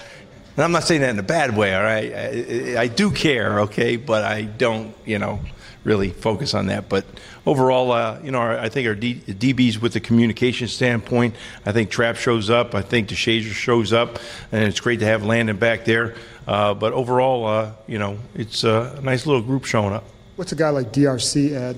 And 0.56 0.64
I'm 0.64 0.72
not 0.72 0.84
saying 0.84 1.00
that 1.00 1.10
in 1.10 1.18
a 1.18 1.24
bad 1.24 1.56
way, 1.56 1.74
all 1.74 1.82
right? 1.82 2.12
I, 2.14 2.82
I 2.82 2.86
do 2.86 3.10
care, 3.10 3.60
okay, 3.60 3.96
but 3.96 4.24
I 4.24 4.42
don't, 4.42 4.94
you 5.04 5.18
know, 5.18 5.40
really 5.82 6.10
focus 6.10 6.54
on 6.54 6.66
that. 6.66 6.88
But 6.88 7.04
overall, 7.44 7.90
uh, 7.92 8.20
you 8.22 8.30
know, 8.30 8.38
our, 8.38 8.58
I 8.58 8.68
think 8.68 8.86
our 8.86 8.94
D, 8.94 9.16
DBs 9.16 9.80
with 9.80 9.92
the 9.92 10.00
communication 10.00 10.68
standpoint, 10.68 11.34
I 11.66 11.72
think 11.72 11.90
Trap 11.90 12.16
shows 12.16 12.50
up. 12.50 12.74
I 12.74 12.82
think 12.82 13.08
Deshazor 13.08 13.52
shows 13.52 13.92
up, 13.92 14.20
and 14.52 14.62
it's 14.64 14.80
great 14.80 15.00
to 15.00 15.06
have 15.06 15.24
Landon 15.24 15.56
back 15.56 15.84
there. 15.84 16.14
Uh, 16.46 16.72
but 16.74 16.92
overall, 16.92 17.46
uh, 17.46 17.72
you 17.86 17.98
know, 17.98 18.18
it's 18.34 18.64
a 18.64 19.00
nice 19.02 19.26
little 19.26 19.42
group 19.42 19.64
showing 19.64 19.92
up. 19.92 20.04
What's 20.36 20.52
a 20.52 20.56
guy 20.56 20.70
like 20.70 20.92
DRC 20.92 21.52
add? 21.52 21.76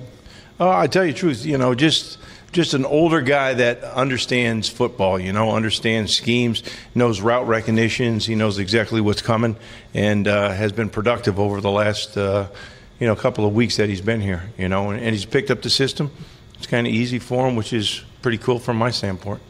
Uh, 0.59 0.71
I 0.71 0.87
tell 0.87 1.05
you 1.05 1.13
the 1.13 1.19
truth, 1.19 1.45
you 1.45 1.59
know, 1.59 1.75
just 1.75 2.19
just 2.57 2.73
an 2.73 2.87
older 2.87 3.21
guy 3.21 3.53
that 3.53 3.85
understands 3.85 4.67
football, 4.67 5.21
you 5.21 5.31
know, 5.31 5.51
understands 5.51 6.17
schemes, 6.17 6.63
knows 6.95 7.21
route 7.21 7.47
recognitions, 7.47 8.25
he 8.25 8.35
knows 8.35 8.59
exactly 8.59 8.99
what's 8.99 9.21
coming, 9.21 9.57
and 9.93 10.27
uh, 10.27 10.49
has 10.53 10.73
been 10.73 10.89
productive 10.89 11.39
over 11.39 11.61
the 11.61 11.71
last, 11.71 12.17
uh, 12.17 12.49
you 12.99 13.07
know, 13.07 13.15
couple 13.15 13.45
of 13.45 13.55
weeks 13.55 13.77
that 13.77 13.91
he's 13.91 14.01
been 14.01 14.23
here, 14.23 14.51
you 14.57 14.71
know, 14.71 14.89
and, 14.89 14.99
and 15.01 15.11
he's 15.11 15.27
picked 15.27 15.51
up 15.51 15.61
the 15.61 15.69
system. 15.69 16.11
It's 16.55 16.67
kind 16.67 16.87
of 16.87 16.95
easy 16.95 17.19
for 17.19 17.47
him, 17.47 17.57
which 17.57 17.75
is 17.75 18.03
pretty 18.23 18.39
cool 18.39 18.59
from 18.59 18.79
my 18.79 18.91
standpoint. 18.91 19.43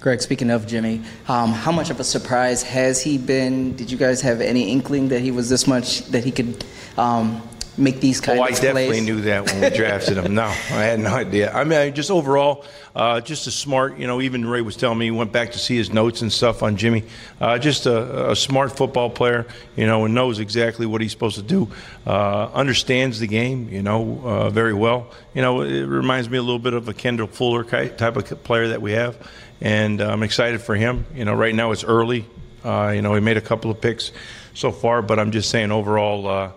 Greg, 0.00 0.22
speaking 0.22 0.48
of 0.48 0.66
Jimmy, 0.66 1.02
um, 1.28 1.52
how 1.52 1.70
much 1.70 1.90
of 1.90 2.00
a 2.00 2.04
surprise 2.04 2.62
has 2.62 3.02
he 3.02 3.18
been? 3.18 3.76
Did 3.76 3.90
you 3.90 3.98
guys 3.98 4.22
have 4.22 4.40
any 4.40 4.72
inkling 4.72 5.08
that 5.08 5.20
he 5.20 5.30
was 5.30 5.50
this 5.50 5.66
much 5.66 6.06
that 6.06 6.24
he 6.24 6.30
could 6.30 6.64
um, 6.96 7.42
make 7.78 8.00
these 8.00 8.20
kind 8.20 8.38
oh, 8.38 8.42
of 8.42 8.48
I 8.48 8.52
definitely 8.52 8.86
plays? 8.86 9.06
knew 9.06 9.20
that 9.22 9.46
when 9.46 9.60
we 9.60 9.70
drafted 9.76 10.18
him. 10.18 10.34
No, 10.34 10.44
I 10.44 10.84
had 10.84 11.00
no 11.00 11.10
idea. 11.10 11.52
I 11.52 11.64
mean, 11.64 11.94
just 11.94 12.10
overall, 12.10 12.64
uh, 12.94 13.20
just 13.20 13.46
a 13.46 13.50
smart. 13.50 13.98
You 13.98 14.06
know, 14.06 14.20
even 14.20 14.46
Ray 14.46 14.60
was 14.60 14.76
telling 14.76 14.98
me 14.98 15.06
he 15.06 15.10
went 15.10 15.32
back 15.32 15.52
to 15.52 15.58
see 15.58 15.76
his 15.76 15.92
notes 15.92 16.22
and 16.22 16.32
stuff 16.32 16.62
on 16.62 16.76
Jimmy. 16.76 17.04
Uh, 17.40 17.58
just 17.58 17.86
a, 17.86 18.32
a 18.32 18.36
smart 18.36 18.76
football 18.76 19.10
player. 19.10 19.46
You 19.76 19.86
know, 19.86 20.04
and 20.04 20.14
knows 20.14 20.38
exactly 20.38 20.86
what 20.86 21.00
he's 21.00 21.12
supposed 21.12 21.36
to 21.36 21.42
do. 21.42 21.68
Uh, 22.06 22.50
understands 22.52 23.20
the 23.20 23.26
game. 23.26 23.68
You 23.68 23.82
know, 23.82 24.20
uh, 24.22 24.50
very 24.50 24.74
well. 24.74 25.08
You 25.34 25.42
know, 25.42 25.62
it 25.62 25.84
reminds 25.84 26.28
me 26.28 26.38
a 26.38 26.42
little 26.42 26.58
bit 26.58 26.74
of 26.74 26.88
a 26.88 26.94
Kendall 26.94 27.26
Fuller 27.26 27.64
type 27.64 28.16
of 28.16 28.44
player 28.44 28.68
that 28.68 28.82
we 28.82 28.92
have, 28.92 29.16
and 29.60 30.00
I'm 30.00 30.22
excited 30.22 30.60
for 30.60 30.74
him. 30.74 31.06
You 31.14 31.24
know, 31.24 31.34
right 31.34 31.54
now 31.54 31.72
it's 31.72 31.84
early. 31.84 32.26
Uh, 32.64 32.92
you 32.94 33.02
know, 33.02 33.14
he 33.14 33.20
made 33.20 33.36
a 33.36 33.40
couple 33.40 33.70
of 33.70 33.80
picks 33.80 34.12
so 34.54 34.70
far, 34.70 35.02
but 35.02 35.18
I'm 35.18 35.32
just 35.32 35.50
saying 35.50 35.72
overall. 35.72 36.52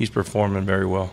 He's 0.00 0.08
performing 0.08 0.64
very 0.64 0.86
well. 0.86 1.10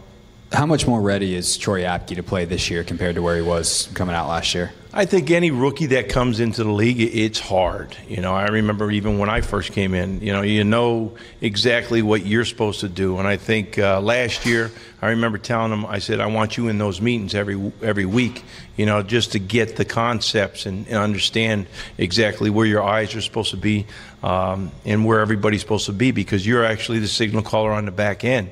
How 0.52 0.66
much 0.66 0.88
more 0.88 1.02
ready 1.02 1.36
is 1.36 1.58
Troy 1.58 1.82
Apke 1.82 2.16
to 2.16 2.24
play 2.24 2.46
this 2.46 2.70
year 2.70 2.86
compared 2.86 3.16
to 3.16 3.22
where 3.22 3.36
he 3.36 3.42
was 3.42 3.90
coming 3.94 4.16
out 4.16 4.30
last 4.30 4.56
year? 4.56 4.72
I 4.94 5.06
think 5.06 5.30
any 5.30 5.52
rookie 5.52 5.88
that 5.88 6.08
comes 6.08 6.40
into 6.40 6.64
the 6.64 6.72
league, 6.72 7.00
it's 7.00 7.40
hard. 7.40 7.96
You 8.08 8.22
know, 8.22 8.34
I 8.34 8.48
remember 8.48 8.90
even 8.90 9.20
when 9.20 9.30
I 9.30 9.42
first 9.42 9.74
came 9.74 9.94
in, 9.94 10.22
you 10.22 10.32
know, 10.32 10.42
you 10.42 10.64
know 10.64 11.18
exactly 11.42 12.02
what 12.02 12.26
you're 12.26 12.46
supposed 12.46 12.80
to 12.80 12.90
do. 12.90 13.20
And 13.20 13.28
I 13.28 13.36
think 13.36 13.78
uh, 13.78 14.00
last 14.00 14.46
year, 14.46 14.72
I 15.02 15.10
remember 15.10 15.38
telling 15.38 15.70
them, 15.70 15.86
I 15.86 16.00
said, 16.00 16.22
I 16.22 16.28
want 16.28 16.58
you 16.58 16.70
in 16.70 16.78
those 16.78 17.02
meetings 17.02 17.36
every 17.36 17.72
every 17.84 18.06
week, 18.06 18.44
you 18.76 18.86
know, 18.86 19.04
just 19.04 19.34
to 19.34 19.40
get 19.40 19.76
the 19.76 19.86
concepts 19.86 20.66
and, 20.66 20.88
and 20.88 20.96
understand 20.96 21.68
exactly 21.98 22.50
where 22.50 22.66
your 22.66 22.82
eyes 22.82 23.14
are 23.16 23.22
supposed 23.22 23.52
to 23.52 23.58
be 23.58 23.86
um, 24.24 24.72
and 24.86 25.06
where 25.06 25.20
everybody's 25.20 25.62
supposed 25.62 25.86
to 25.86 25.94
be 25.94 26.12
because 26.12 26.48
you're 26.48 26.66
actually 26.66 27.00
the 27.00 27.08
signal 27.08 27.44
caller 27.44 27.72
on 27.72 27.86
the 27.86 27.92
back 27.92 28.24
end. 28.24 28.50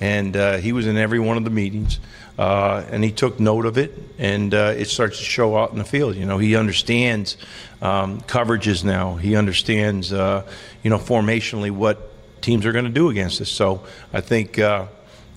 And 0.00 0.36
uh, 0.36 0.56
he 0.58 0.72
was 0.72 0.86
in 0.86 0.96
every 0.96 1.18
one 1.18 1.36
of 1.36 1.44
the 1.44 1.50
meetings. 1.50 1.98
Uh, 2.38 2.84
and 2.90 3.04
he 3.04 3.12
took 3.12 3.38
note 3.38 3.64
of 3.64 3.78
it, 3.78 3.96
and 4.18 4.52
uh, 4.54 4.74
it 4.76 4.86
starts 4.86 5.18
to 5.18 5.24
show 5.24 5.56
out 5.56 5.70
in 5.70 5.78
the 5.78 5.84
field. 5.84 6.16
You 6.16 6.26
know, 6.26 6.38
he 6.38 6.56
understands 6.56 7.36
um, 7.80 8.20
coverages 8.22 8.82
now. 8.82 9.14
He 9.14 9.36
understands, 9.36 10.12
uh, 10.12 10.44
you 10.82 10.90
know, 10.90 10.98
formationally 10.98 11.70
what 11.70 12.10
teams 12.42 12.66
are 12.66 12.72
going 12.72 12.86
to 12.86 12.90
do 12.90 13.08
against 13.08 13.40
us. 13.40 13.48
So 13.48 13.84
I 14.12 14.20
think 14.20 14.58
uh, 14.58 14.86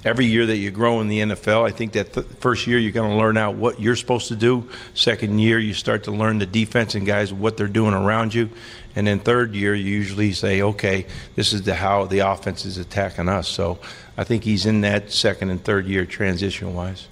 every 0.06 0.26
year 0.26 0.46
that 0.46 0.58
you 0.58 0.72
grow 0.72 1.02
in 1.02 1.08
the 1.08 1.20
NFL, 1.20 1.68
I 1.68 1.72
think 1.72 1.94
that 1.94 2.14
th- 2.14 2.26
first 2.40 2.68
year 2.68 2.78
you're 2.78 2.92
going 2.92 3.12
to 3.12 3.18
learn 3.18 3.38
out 3.38 3.56
what 3.56 3.80
you're 3.80 3.96
supposed 3.96 4.28
to 4.30 4.36
do. 4.36 4.70
Second 4.94 5.40
year, 5.40 5.60
you 5.60 5.74
start 5.74 6.04
to 6.06 6.12
learn 6.12 6.38
the 6.40 6.46
defense 6.46 6.96
and 6.96 7.06
guys 7.06 7.34
what 7.34 7.58
they're 7.58 7.68
doing 7.68 7.94
around 7.94 8.34
you. 8.34 8.50
And 8.96 9.06
then 9.06 9.20
third 9.20 9.54
year, 9.54 9.76
you 9.76 9.86
usually 9.86 10.32
say, 10.34 10.62
okay, 10.62 11.06
this 11.36 11.54
is 11.54 11.64
the 11.64 11.76
how 11.76 12.06
the 12.06 12.20
offense 12.20 12.66
is 12.66 12.78
attacking 12.78 13.30
us. 13.30 13.48
So 13.48 13.80
I 14.18 14.24
think 14.24 14.44
he's 14.44 14.66
in 14.66 14.82
that 14.82 15.12
second 15.12 15.50
and 15.50 15.64
third 15.64 15.86
year 15.86 16.06
transition 16.06 16.74
wise. 16.74 17.08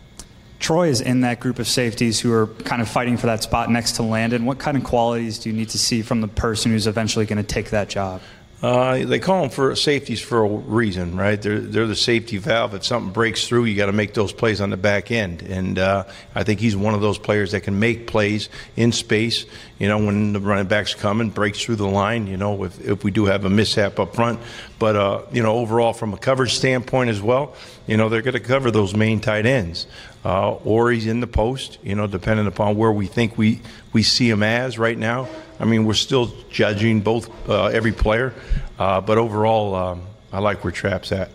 Troy 0.58 0.88
is 0.88 1.02
in 1.02 1.22
that 1.22 1.40
group 1.40 1.60
of 1.60 1.68
safeties 1.68 2.20
who 2.20 2.34
are 2.34 2.48
kind 2.48 2.82
of 2.82 2.90
fighting 2.90 3.18
for 3.18 3.28
that 3.28 3.44
spot 3.44 3.70
next 3.70 3.94
to 3.94 4.04
Landon. 4.04 4.46
What 4.46 4.58
kind 4.58 4.78
of 4.78 4.84
qualities 4.84 5.38
do 5.38 5.50
you 5.50 5.56
need 5.56 5.70
to 5.70 5.78
see 5.78 6.02
from 6.02 6.22
the 6.22 6.28
person 6.28 6.72
who's 6.72 6.88
eventually 6.88 7.26
going 7.26 7.38
to 7.38 7.44
take 7.44 7.70
that 7.70 7.90
job? 7.90 8.22
Uh, 8.62 9.06
they 9.06 9.20
call 9.20 9.42
them 9.42 9.50
for 9.50 9.76
safeties 9.76 10.22
for 10.22 10.44
a 10.44 10.48
reason, 10.48 11.18
right? 11.18 11.42
They're 11.42 11.60
they're 11.60 11.88
the 11.88 11.96
safety 11.96 12.38
valve. 12.38 12.74
If 12.74 12.86
something 12.86 13.12
breaks 13.12 13.48
through, 13.48 13.66
you 13.66 13.76
got 13.76 13.88
to 13.88 13.92
make 13.92 14.14
those 14.14 14.32
plays 14.32 14.62
on 14.62 14.70
the 14.70 14.78
back 14.78 15.12
end, 15.12 15.42
and 15.42 15.78
uh, 15.78 16.06
I 16.34 16.44
think 16.44 16.62
he's 16.62 16.76
one 16.76 16.94
of 16.94 17.02
those 17.02 17.18
players 17.18 17.52
that 17.52 17.62
can 17.62 17.80
make 17.80 18.08
plays 18.08 18.50
in 18.78 18.94
space. 18.94 19.46
You 19.78 19.90
know, 19.90 19.98
when 19.98 20.32
the 20.32 20.40
running 20.40 20.68
back's 20.68 20.96
come 20.96 21.20
and 21.20 21.34
breaks 21.34 21.62
through 21.62 21.76
the 21.76 21.88
line. 21.88 22.28
You 22.28 22.38
know, 22.38 22.64
if 22.64 22.80
if 22.80 23.04
we 23.04 23.12
do 23.12 23.26
have 23.26 23.44
a 23.44 23.50
mishap 23.50 24.00
up 24.00 24.16
front, 24.16 24.40
but 24.80 24.96
uh, 24.96 25.24
you 25.34 25.44
know, 25.44 25.56
overall 25.58 25.92
from 25.92 26.14
a 26.14 26.18
coverage 26.18 26.54
standpoint 26.54 27.10
as 27.10 27.22
well, 27.22 27.56
you 27.88 27.98
know, 27.98 28.08
they're 28.08 28.22
going 28.22 28.34
to 28.34 28.40
cover 28.40 28.72
those 28.72 28.96
main 28.96 29.20
tight 29.20 29.46
ends. 29.46 29.86
Uh, 30.24 30.54
or 30.64 30.90
he's 30.90 31.06
in 31.06 31.20
the 31.20 31.28
post, 31.28 31.78
you 31.84 31.94
know, 31.94 32.08
depending 32.08 32.48
upon 32.48 32.76
where 32.76 32.92
we 32.92 33.06
think 33.06 33.38
we, 33.38 33.62
we 33.94 34.02
see 34.02 34.28
him 34.28 34.42
as 34.42 34.80
right 34.80 34.98
now. 34.98 35.28
I 35.60 35.66
mean, 35.66 35.86
we're 35.86 35.94
still 35.94 36.32
judging 36.50 37.02
both 37.02 37.30
uh, 37.50 37.66
every 37.66 37.92
player, 37.94 38.34
uh, 38.78 39.02
but 39.02 39.18
overall, 39.18 39.76
um, 39.76 40.02
I 40.34 40.40
like 40.40 40.64
where 40.64 40.72
Trap's 40.72 41.12
at. 41.12 41.30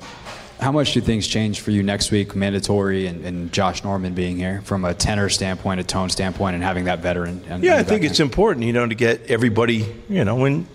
How 0.61 0.73
much 0.73 0.93
do 0.93 1.01
things 1.01 1.27
change 1.27 1.61
for 1.61 1.71
you 1.71 1.83
next 1.83 2.11
week, 2.11 2.37
mandatory, 2.37 3.07
and, 3.07 3.25
and 3.25 3.51
Josh 3.51 3.83
Norman 3.83 4.13
being 4.13 4.37
here 4.37 4.61
from 4.67 4.85
a 4.85 4.93
tenor 4.93 5.31
standpoint, 5.31 5.81
a 5.81 5.85
tone 5.85 6.11
standpoint, 6.11 6.55
and 6.55 6.63
having 6.63 6.85
that 6.85 6.99
veteran? 6.99 7.43
on- 7.51 7.63
Yeah, 7.63 7.77
I 7.77 7.83
think 7.83 8.05
it's 8.05 8.21
important, 8.21 8.67
you 8.67 8.75
know, 8.75 8.87
to 8.87 8.95
get 8.95 9.31
everybody, 9.31 9.87
you 10.11 10.25
know, 10.25 10.45
in 10.45 10.67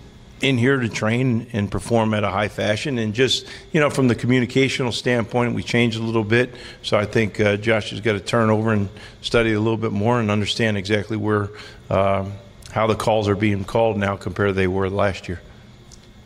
in 0.42 0.58
here 0.58 0.76
to 0.78 0.88
train 0.88 1.46
and 1.54 1.70
perform 1.70 2.12
at 2.12 2.22
a 2.22 2.28
high 2.30 2.48
fashion, 2.48 2.98
and 2.98 3.14
just 3.14 3.46
you 3.72 3.80
know, 3.80 3.88
from 3.88 4.08
the 4.08 4.14
communicational 4.16 4.92
standpoint, 4.92 5.54
we 5.54 5.62
changed 5.62 5.98
a 5.98 6.02
little 6.02 6.24
bit. 6.24 6.52
So 6.82 6.98
I 6.98 7.06
think 7.06 7.38
uh, 7.40 7.56
Josh 7.56 7.90
has 7.90 8.00
got 8.00 8.14
to 8.14 8.20
turn 8.20 8.50
over 8.50 8.72
and 8.72 8.88
study 9.22 9.52
a 9.52 9.60
little 9.60 9.78
bit 9.78 9.92
more 9.92 10.18
and 10.20 10.30
understand 10.32 10.76
exactly 10.76 11.16
where 11.16 11.48
um, 11.88 12.32
how 12.76 12.86
the 12.86 12.94
calls 12.94 13.26
are 13.26 13.34
being 13.34 13.64
called 13.64 13.96
now 13.96 14.16
compared 14.16 14.50
to 14.50 14.52
they 14.52 14.66
were 14.66 14.90
last 14.90 15.28
year. 15.28 15.40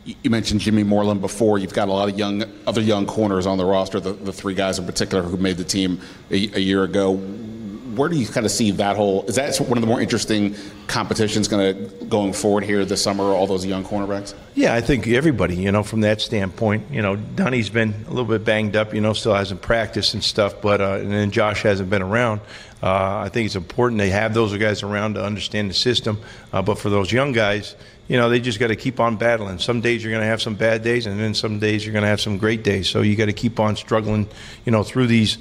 You 0.03 0.29
mentioned 0.29 0.59
Jimmy 0.59 0.83
Moreland 0.83 1.21
before. 1.21 1.57
You've 1.57 1.73
got 1.73 1.87
a 1.87 1.93
lot 1.93 2.09
of 2.09 2.19
young, 2.19 2.43
other 2.67 2.81
young 2.81 3.05
corners 3.05 3.45
on 3.45 3.57
the 3.57 3.63
roster. 3.63 4.01
The, 4.01 4.11
the 4.11 4.33
three 4.33 4.53
guys 4.53 4.77
in 4.77 4.85
particular 4.85 5.23
who 5.23 5.37
made 5.37 5.55
the 5.55 5.63
team 5.63 6.01
a, 6.29 6.33
a 6.33 6.59
year 6.59 6.83
ago. 6.83 7.15
Where 7.15 8.09
do 8.09 8.17
you 8.17 8.27
kind 8.27 8.45
of 8.45 8.51
see 8.51 8.71
that 8.71 8.97
whole? 8.97 9.23
Is 9.27 9.35
that 9.35 9.55
one 9.61 9.77
of 9.77 9.81
the 9.81 9.87
more 9.87 10.01
interesting 10.01 10.55
competitions 10.87 11.47
going 11.47 11.73
to 11.73 12.05
going 12.05 12.33
forward 12.33 12.65
here 12.65 12.83
this 12.83 13.01
summer? 13.01 13.23
All 13.23 13.47
those 13.47 13.65
young 13.65 13.85
cornerbacks. 13.85 14.33
Yeah, 14.53 14.73
I 14.73 14.81
think 14.81 15.07
everybody, 15.07 15.55
you 15.55 15.71
know, 15.71 15.83
from 15.83 16.01
that 16.01 16.19
standpoint, 16.19 16.91
you 16.91 17.01
know, 17.01 17.15
Dunny's 17.15 17.69
been 17.69 17.93
a 18.07 18.09
little 18.09 18.25
bit 18.25 18.43
banged 18.43 18.75
up, 18.75 18.93
you 18.93 18.99
know, 18.99 19.13
still 19.13 19.35
hasn't 19.35 19.61
practiced 19.61 20.15
and 20.15 20.23
stuff, 20.23 20.61
but 20.61 20.81
uh, 20.81 20.99
and 20.99 21.13
then 21.13 21.31
Josh 21.31 21.61
hasn't 21.63 21.89
been 21.89 22.01
around. 22.01 22.41
Uh, 22.81 23.19
I 23.19 23.29
think 23.29 23.45
it's 23.45 23.55
important 23.55 23.99
they 23.99 24.09
have 24.09 24.33
those 24.33 24.55
guys 24.57 24.81
around 24.81 25.13
to 25.15 25.23
understand 25.23 25.69
the 25.69 25.73
system. 25.73 26.19
Uh, 26.51 26.61
but 26.61 26.79
for 26.79 26.89
those 26.89 27.11
young 27.11 27.31
guys, 27.31 27.75
you 28.07 28.17
know, 28.17 28.29
they 28.29 28.39
just 28.39 28.59
got 28.59 28.67
to 28.67 28.75
keep 28.75 28.99
on 28.99 29.17
battling. 29.17 29.59
Some 29.59 29.81
days 29.81 30.03
you're 30.03 30.11
going 30.11 30.23
to 30.23 30.27
have 30.27 30.41
some 30.41 30.55
bad 30.55 30.83
days, 30.83 31.05
and 31.05 31.19
then 31.19 31.33
some 31.33 31.59
days 31.59 31.85
you're 31.85 31.93
going 31.93 32.03
to 32.03 32.09
have 32.09 32.21
some 32.21 32.37
great 32.37 32.63
days. 32.63 32.89
So 32.89 33.01
you 33.01 33.15
got 33.15 33.27
to 33.27 33.33
keep 33.33 33.59
on 33.59 33.75
struggling, 33.75 34.27
you 34.65 34.71
know, 34.71 34.83
through 34.83 35.07
these 35.07 35.37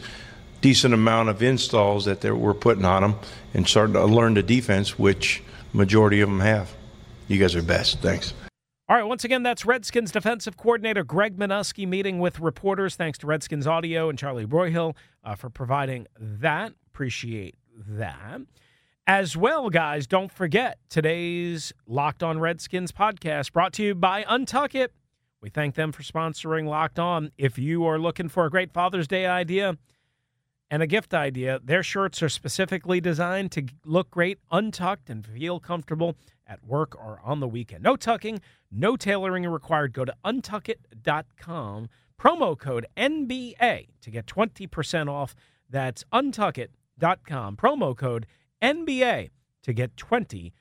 decent 0.61 0.93
amount 0.93 1.31
of 1.31 1.43
installs 1.43 2.05
that 2.05 2.23
we're 2.23 2.55
putting 2.55 2.85
on 2.85 3.03
them 3.03 3.15
and 3.55 3.67
starting 3.67 3.95
to 3.95 4.05
learn 4.05 4.35
the 4.35 4.43
defense, 4.43 4.99
which 4.99 5.43
majority 5.73 6.21
of 6.21 6.29
them 6.29 6.41
have. 6.41 6.73
You 7.29 7.39
guys 7.39 7.55
are 7.57 7.63
best. 7.63 8.01
Thanks. 8.01 8.35
All 8.89 8.97
right, 8.97 9.05
once 9.05 9.23
again, 9.25 9.45
that's 9.45 9.65
Redskins 9.65 10.11
defensive 10.11 10.57
coordinator 10.57 11.05
Greg 11.05 11.39
Manusky 11.39 11.87
meeting 11.87 12.19
with 12.19 12.41
reporters. 12.41 12.97
Thanks 12.97 13.19
to 13.19 13.27
Redskins 13.29 13.67
Audio 13.67 14.09
and 14.09 14.19
Charlie 14.19 14.47
Broyhill 14.47 14.97
uh, 15.23 15.37
for 15.37 15.49
providing 15.49 16.09
that. 16.19 16.73
Appreciate 17.01 17.55
that. 17.89 18.43
As 19.07 19.35
well, 19.35 19.71
guys, 19.71 20.07
don't 20.07 20.31
forget 20.31 20.79
today's 20.91 21.73
Locked 21.87 22.23
On 22.23 22.39
Redskins 22.39 22.93
podcast 22.93 23.55
brought 23.55 23.73
to 23.73 23.83
you 23.83 23.95
by 23.95 24.23
Untuck 24.25 24.75
It. 24.75 24.93
We 25.41 25.49
thank 25.49 25.77
them 25.77 25.93
for 25.93 26.03
sponsoring 26.03 26.69
Locked 26.69 26.99
On. 26.99 27.33
If 27.39 27.59
you 27.59 27.87
are 27.87 27.99
looking 27.99 28.29
for 28.29 28.45
a 28.45 28.51
great 28.51 28.71
Father's 28.75 29.09
Day 29.09 29.25
idea 29.25 29.79
and 30.71 30.83
a 30.83 30.87
gift 30.87 31.15
idea, 31.15 31.59
their 31.65 31.83
shirts 31.83 32.23
are 32.23 32.29
specifically 32.29 33.01
designed 33.01 33.51
to 33.53 33.65
look 33.87 34.11
great, 34.11 34.39
untucked, 34.53 35.09
and 35.09 35.25
feel 35.25 35.59
comfortable 35.59 36.17
at 36.47 36.63
work 36.63 36.95
or 36.95 37.19
on 37.25 37.41
the 37.41 37.49
weekend. 37.49 37.83
No 37.83 37.97
tucking, 37.97 38.43
no 38.71 38.95
tailoring 38.95 39.47
required. 39.47 39.95
Go 39.95 40.05
to 40.05 40.15
untuckit.com, 40.23 41.89
promo 42.21 42.59
code 42.59 42.85
NBA 42.95 43.89
to 44.03 44.11
get 44.11 44.27
20% 44.27 45.09
off. 45.09 45.35
That's 45.71 46.05
untuckit.com, 46.13 46.80
promo 47.01 47.97
code 47.97 48.27
NBA 48.63 49.31
to 49.63 49.73
get 49.73 49.97
20% 49.97 50.53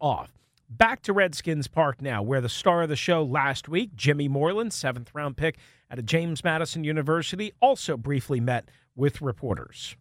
off. 0.00 0.32
Back 0.68 1.02
to 1.02 1.12
Redskins 1.12 1.68
Park 1.68 2.00
now, 2.00 2.22
where 2.22 2.40
the 2.40 2.48
star 2.48 2.82
of 2.82 2.88
the 2.88 2.96
show 2.96 3.22
last 3.22 3.68
week, 3.68 3.94
Jimmy 3.94 4.28
Moreland, 4.28 4.72
seventh 4.72 5.14
round 5.14 5.36
pick 5.36 5.56
at 5.90 5.98
a 5.98 6.02
James 6.02 6.42
Madison 6.42 6.84
University, 6.84 7.52
also 7.60 7.96
briefly 7.96 8.40
met 8.40 8.68
with 8.96 9.20
reporters. 9.20 9.96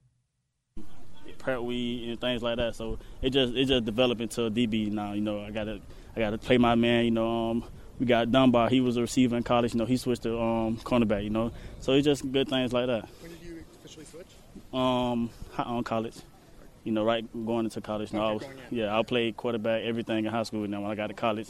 Prep 1.37 1.59
week 1.59 2.07
and 2.07 2.21
things 2.21 2.41
like 2.41 2.55
that. 2.55 2.73
So 2.73 2.97
it 3.21 3.31
just 3.31 3.53
it 3.53 3.65
just 3.65 3.83
developed 3.83 4.21
into 4.21 4.45
a 4.45 4.51
DB 4.51 4.89
now. 4.89 5.11
You 5.11 5.19
know, 5.19 5.41
I 5.41 5.51
gotta 5.51 5.81
I 6.15 6.19
gotta 6.19 6.37
play 6.37 6.57
my 6.57 6.75
man. 6.75 7.03
You 7.03 7.11
know, 7.11 7.49
um, 7.49 7.65
we 7.99 8.05
got 8.05 8.31
Dunbar. 8.31 8.69
He 8.69 8.79
was 8.79 8.95
a 8.95 9.01
receiver 9.01 9.35
in 9.35 9.43
college. 9.43 9.73
You 9.73 9.79
know, 9.79 9.85
he 9.85 9.97
switched 9.97 10.23
to 10.23 10.39
um, 10.39 10.77
cornerback. 10.77 11.23
You 11.25 11.31
know, 11.31 11.51
so 11.81 11.91
it's 11.91 12.05
just 12.05 12.31
good 12.31 12.47
things 12.47 12.71
like 12.71 12.87
that. 12.87 13.09
When 13.21 13.31
did 13.31 13.41
you 13.41 13.63
officially 13.75 14.05
switch? 14.05 14.27
Um, 14.73 15.29
on 15.57 15.83
college. 15.83 16.15
You 16.83 16.91
know, 16.91 17.03
right 17.03 17.25
going 17.45 17.65
into 17.65 17.79
college. 17.81 18.11
You 18.11 18.19
know, 18.19 18.25
I 18.25 18.31
was, 18.33 18.43
yeah, 18.69 18.97
I 18.97 19.01
played 19.03 19.37
quarterback 19.37 19.83
everything 19.83 20.25
in 20.25 20.31
high 20.31 20.43
school. 20.43 20.67
Now 20.67 20.81
when 20.81 20.91
I 20.91 20.95
got 20.95 21.07
to 21.07 21.13
college, 21.13 21.49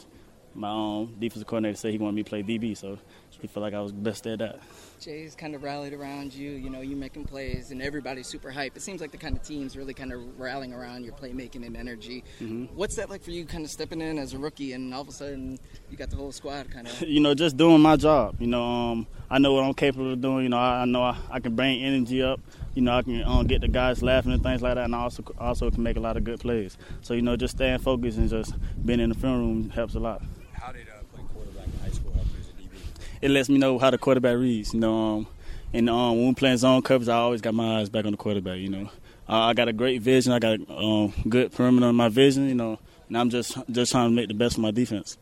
my 0.54 0.70
um, 0.70 1.14
defensive 1.18 1.46
coordinator 1.46 1.76
said 1.76 1.92
he 1.92 1.98
wanted 1.98 2.14
me 2.16 2.22
to 2.22 2.28
play 2.28 2.42
DB, 2.42 2.76
so 2.76 2.98
he 3.44 3.48
felt 3.48 3.62
like 3.62 3.74
I 3.74 3.82
was 3.82 3.92
best 3.92 4.26
at 4.26 4.38
that. 4.38 4.58
Jay's 5.02 5.34
kind 5.34 5.54
of 5.54 5.62
rallied 5.62 5.92
around 5.92 6.32
you. 6.32 6.52
You 6.52 6.70
know, 6.70 6.80
you 6.80 6.96
making 6.96 7.26
plays, 7.26 7.72
and 7.72 7.82
everybody's 7.82 8.26
super 8.26 8.50
hype. 8.50 8.74
It 8.74 8.80
seems 8.80 9.02
like 9.02 9.10
the 9.10 9.18
kind 9.18 9.36
of 9.36 9.42
team's 9.42 9.76
really 9.76 9.92
kind 9.92 10.14
of 10.14 10.40
rallying 10.40 10.72
around 10.72 11.04
your 11.04 11.12
playmaking 11.12 11.66
and 11.66 11.76
energy. 11.76 12.24
Mm-hmm. 12.40 12.74
What's 12.74 12.96
that 12.96 13.10
like 13.10 13.22
for 13.22 13.32
you, 13.32 13.44
kind 13.44 13.62
of 13.62 13.70
stepping 13.70 14.00
in 14.00 14.18
as 14.18 14.32
a 14.32 14.38
rookie, 14.38 14.72
and 14.72 14.94
all 14.94 15.02
of 15.02 15.08
a 15.08 15.12
sudden 15.12 15.58
you 15.90 15.98
got 15.98 16.08
the 16.08 16.16
whole 16.16 16.32
squad 16.32 16.70
kind 16.70 16.86
of? 16.86 17.02
you 17.06 17.20
know, 17.20 17.34
just 17.34 17.58
doing 17.58 17.82
my 17.82 17.96
job. 17.96 18.36
You 18.40 18.46
know, 18.46 18.64
um, 18.64 19.06
I 19.28 19.38
know 19.38 19.52
what 19.52 19.64
I'm 19.64 19.74
capable 19.74 20.14
of 20.14 20.22
doing. 20.22 20.44
You 20.44 20.48
know, 20.48 20.56
I, 20.56 20.80
I 20.80 20.84
know 20.86 21.02
I, 21.02 21.18
I, 21.30 21.38
can 21.38 21.54
bring 21.54 21.84
energy 21.84 22.22
up. 22.22 22.40
You 22.72 22.80
know, 22.80 22.96
I 22.96 23.02
can 23.02 23.22
um, 23.24 23.46
get 23.46 23.60
the 23.60 23.68
guys 23.68 24.02
laughing 24.02 24.32
and 24.32 24.42
things 24.42 24.62
like 24.62 24.76
that, 24.76 24.86
and 24.86 24.96
I 24.96 25.00
also 25.00 25.22
also 25.38 25.70
can 25.70 25.82
make 25.82 25.98
a 25.98 26.00
lot 26.00 26.16
of 26.16 26.24
good 26.24 26.40
plays. 26.40 26.78
So 27.02 27.12
you 27.12 27.20
know, 27.20 27.36
just 27.36 27.56
staying 27.56 27.80
focused 27.80 28.16
and 28.16 28.30
just 28.30 28.54
being 28.86 29.00
in 29.00 29.10
the 29.10 29.14
film 29.14 29.38
room 29.38 29.68
helps 29.68 29.96
a 29.96 30.00
lot. 30.00 30.22
How 30.64 30.72
did 30.72 30.88
uh, 30.88 31.02
playing 31.12 31.28
quarterback 31.28 31.66
in 31.66 31.78
high 31.80 31.90
school 31.90 32.10
help 32.12 32.26
you 32.32 32.40
as 32.40 32.48
a 32.48 32.52
DB? 32.52 33.13
It 33.24 33.30
lets 33.30 33.48
me 33.48 33.56
know 33.56 33.78
how 33.78 33.88
the 33.88 33.96
quarterback 33.96 34.36
reads. 34.36 34.74
You 34.74 34.80
know. 34.80 35.14
Um, 35.14 35.26
and 35.72 35.88
um, 35.88 36.18
when 36.18 36.28
we 36.28 36.34
playing 36.34 36.58
zone 36.58 36.82
coverage, 36.82 37.08
I 37.08 37.16
always 37.16 37.40
got 37.40 37.54
my 37.54 37.80
eyes 37.80 37.88
back 37.88 38.04
on 38.04 38.10
the 38.10 38.18
quarterback. 38.18 38.58
You 38.58 38.68
know, 38.68 38.90
uh, 39.26 39.38
I 39.38 39.54
got 39.54 39.66
a 39.66 39.72
great 39.72 40.02
vision. 40.02 40.30
I 40.30 40.38
got 40.38 40.60
um, 40.68 41.14
good 41.26 41.50
perimeter 41.50 41.88
in 41.88 41.96
my 41.96 42.10
vision. 42.10 42.50
You 42.50 42.54
know, 42.54 42.78
and 43.08 43.16
I'm 43.16 43.30
just 43.30 43.56
just 43.70 43.92
trying 43.92 44.10
to 44.10 44.14
make 44.14 44.28
the 44.28 44.34
best 44.34 44.56
of 44.56 44.62
my 44.62 44.72
defense. 44.72 45.16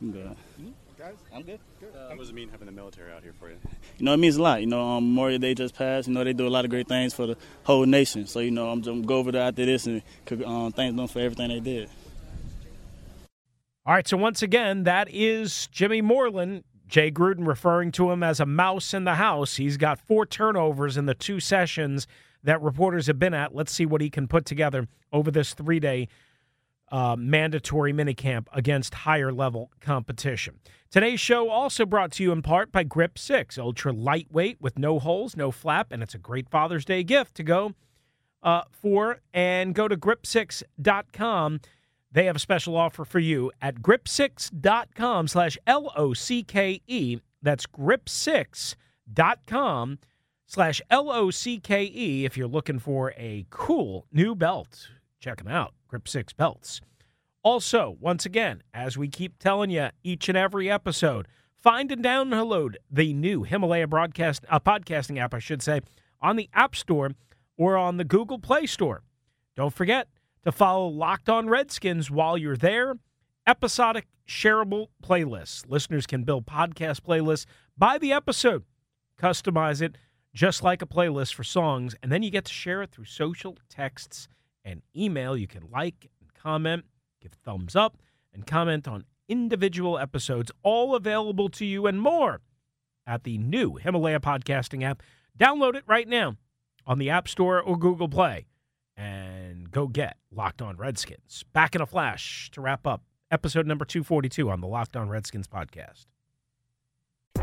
I'm 0.00 0.10
good. 0.10 0.36
Guys, 0.98 1.14
I'm 1.34 1.42
good. 1.42 1.60
Uh, 1.82 2.08
what 2.08 2.18
does 2.18 2.30
it 2.30 2.34
mean 2.34 2.48
having 2.48 2.64
the 2.64 2.72
military 2.72 3.12
out 3.12 3.22
here 3.22 3.34
for 3.38 3.50
you? 3.50 3.56
You 3.98 4.06
know, 4.06 4.14
it 4.14 4.16
means 4.16 4.36
a 4.36 4.42
lot. 4.42 4.62
You 4.62 4.66
know, 4.66 4.80
um, 4.80 5.14
Memorial 5.14 5.38
Day 5.38 5.52
just 5.52 5.74
passed. 5.74 6.08
You 6.08 6.14
know, 6.14 6.24
they 6.24 6.32
do 6.32 6.46
a 6.46 6.48
lot 6.48 6.64
of 6.64 6.70
great 6.70 6.88
things 6.88 7.12
for 7.12 7.26
the 7.26 7.36
whole 7.62 7.84
nation. 7.84 8.26
So, 8.26 8.40
you 8.40 8.50
know, 8.50 8.70
I'm 8.70 8.80
just 8.80 8.86
going 8.86 9.02
to 9.02 9.06
go 9.06 9.18
over 9.18 9.32
there 9.32 9.42
after 9.42 9.66
this 9.66 9.86
and 9.86 10.00
um, 10.46 10.72
thank 10.72 10.96
them 10.96 11.06
for 11.08 11.18
everything 11.18 11.48
they 11.48 11.60
did. 11.60 11.90
All 13.86 13.92
right, 13.92 14.08
so 14.08 14.16
once 14.16 14.40
again, 14.40 14.84
that 14.84 15.08
is 15.10 15.68
Jimmy 15.70 16.00
Moreland 16.00 16.64
Jay 16.88 17.10
Gruden 17.10 17.46
referring 17.46 17.92
to 17.92 18.10
him 18.10 18.22
as 18.22 18.40
a 18.40 18.46
mouse 18.46 18.94
in 18.94 19.04
the 19.04 19.16
house. 19.16 19.56
He's 19.56 19.76
got 19.76 19.98
four 19.98 20.24
turnovers 20.24 20.96
in 20.96 21.04
the 21.04 21.14
two 21.14 21.38
sessions 21.38 22.06
that 22.42 22.62
reporters 22.62 23.08
have 23.08 23.18
been 23.18 23.34
at. 23.34 23.54
Let's 23.54 23.72
see 23.72 23.84
what 23.84 24.00
he 24.00 24.08
can 24.08 24.26
put 24.26 24.46
together 24.46 24.88
over 25.12 25.30
this 25.30 25.52
three 25.52 25.80
day 25.80 26.08
uh, 26.90 27.16
mandatory 27.18 27.92
minicamp 27.92 28.46
against 28.54 28.94
higher 28.94 29.32
level 29.32 29.70
competition. 29.80 30.60
Today's 30.90 31.20
show 31.20 31.50
also 31.50 31.84
brought 31.84 32.12
to 32.12 32.22
you 32.22 32.32
in 32.32 32.40
part 32.40 32.72
by 32.72 32.84
Grip 32.84 33.18
6, 33.18 33.58
ultra 33.58 33.92
lightweight 33.92 34.62
with 34.62 34.78
no 34.78 34.98
holes, 34.98 35.36
no 35.36 35.50
flap, 35.50 35.92
and 35.92 36.02
it's 36.02 36.14
a 36.14 36.18
great 36.18 36.48
Father's 36.48 36.86
Day 36.86 37.02
gift 37.02 37.34
to 37.34 37.42
go 37.42 37.74
uh, 38.42 38.62
for. 38.70 39.20
And 39.34 39.74
go 39.74 39.88
to 39.88 39.96
grip6.com 39.96 41.60
they 42.14 42.24
have 42.26 42.36
a 42.36 42.40
special 42.40 42.76
offer 42.76 43.04
for 43.04 43.18
you 43.18 43.50
at 43.60 43.82
grip6.com 43.82 45.28
slash 45.28 45.58
L-O-C-K-E. 45.66 47.18
That's 47.42 47.66
grip6.com 47.66 49.98
slash 50.46 50.80
L-O-C-K-E 50.90 52.24
if 52.24 52.36
you're 52.36 52.46
looking 52.46 52.78
for 52.78 53.12
a 53.16 53.44
cool 53.50 54.06
new 54.12 54.36
belt. 54.36 54.90
Check 55.18 55.38
them 55.38 55.48
out, 55.48 55.74
Grip 55.88 56.06
6 56.06 56.34
belts. 56.34 56.80
Also, 57.42 57.96
once 58.00 58.24
again, 58.24 58.62
as 58.72 58.96
we 58.96 59.08
keep 59.08 59.36
telling 59.38 59.70
you 59.70 59.88
each 60.04 60.28
and 60.28 60.38
every 60.38 60.70
episode, 60.70 61.26
find 61.56 61.90
and 61.90 62.04
download 62.04 62.76
the 62.90 63.12
new 63.12 63.42
Himalaya 63.42 63.88
broadcast 63.88 64.44
uh, 64.48 64.60
podcasting 64.60 65.18
app, 65.18 65.34
I 65.34 65.40
should 65.40 65.62
say, 65.62 65.80
on 66.20 66.36
the 66.36 66.48
App 66.54 66.76
Store 66.76 67.10
or 67.56 67.76
on 67.76 67.96
the 67.96 68.04
Google 68.04 68.38
Play 68.38 68.66
Store. 68.66 69.02
Don't 69.56 69.74
forget, 69.74 70.06
to 70.44 70.52
follow 70.52 70.86
Locked 70.86 71.28
On 71.28 71.48
Redskins 71.48 72.10
while 72.10 72.36
you're 72.36 72.56
there. 72.56 72.98
Episodic 73.46 74.06
shareable 74.28 74.88
playlists. 75.02 75.64
Listeners 75.68 76.06
can 76.06 76.24
build 76.24 76.46
podcast 76.46 77.00
playlists 77.00 77.46
by 77.76 77.98
the 77.98 78.12
episode, 78.12 78.64
customize 79.20 79.82
it 79.82 79.96
just 80.34 80.62
like 80.62 80.82
a 80.82 80.86
playlist 80.86 81.34
for 81.34 81.44
songs, 81.44 81.94
and 82.02 82.10
then 82.10 82.22
you 82.22 82.30
get 82.30 82.44
to 82.44 82.52
share 82.52 82.82
it 82.82 82.90
through 82.90 83.04
social 83.04 83.56
texts 83.68 84.28
and 84.64 84.82
email. 84.96 85.36
You 85.36 85.46
can 85.46 85.68
like 85.72 86.10
and 86.20 86.34
comment, 86.34 86.84
give 87.22 87.32
thumbs 87.32 87.76
up, 87.76 87.98
and 88.32 88.46
comment 88.46 88.88
on 88.88 89.04
individual 89.28 89.98
episodes, 89.98 90.50
all 90.62 90.94
available 90.94 91.48
to 91.50 91.64
you 91.64 91.86
and 91.86 92.00
more 92.00 92.40
at 93.06 93.24
the 93.24 93.38
new 93.38 93.76
Himalaya 93.76 94.20
podcasting 94.20 94.82
app. 94.82 95.02
Download 95.38 95.74
it 95.74 95.84
right 95.86 96.08
now 96.08 96.36
on 96.86 96.98
the 96.98 97.10
App 97.10 97.28
Store 97.28 97.60
or 97.60 97.78
Google 97.78 98.08
Play 98.08 98.46
and 98.96 99.53
go 99.74 99.88
get 99.88 100.16
Locked 100.30 100.62
On 100.62 100.76
Redskins. 100.76 101.44
Back 101.52 101.74
in 101.74 101.82
a 101.82 101.86
flash 101.86 102.48
to 102.52 102.60
wrap 102.60 102.86
up 102.86 103.02
episode 103.30 103.66
number 103.66 103.84
242 103.84 104.48
on 104.48 104.60
the 104.60 104.68
Locked 104.68 104.96
On 104.96 105.08
Redskins 105.08 105.48
podcast. 105.48 106.06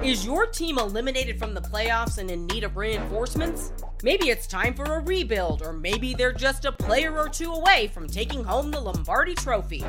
Is 0.02 0.26
your 0.26 0.48
team 0.48 0.80
eliminated 0.80 1.38
from 1.38 1.54
the 1.54 1.62
playoffs 1.62 2.17
and 2.17 2.32
in 2.32 2.48
need 2.48 2.63
of 2.63 2.78
reinforcements? 2.78 3.74
Maybe 4.02 4.30
it's 4.30 4.48
time 4.48 4.74
for 4.74 4.86
a 4.86 5.02
rebuild, 5.02 5.62
or 5.62 5.74
maybe 5.74 6.15
they're 6.15 6.32
just 6.32 6.63
a 6.63 6.72
player 6.72 7.15
or 7.15 7.28
two 7.28 7.52
away 7.52 7.91
from 7.94 8.08
taking 8.08 8.44
home 8.44 8.72
the 8.72 8.80
Lombardi 8.80 9.36
Trophy. 9.36 9.84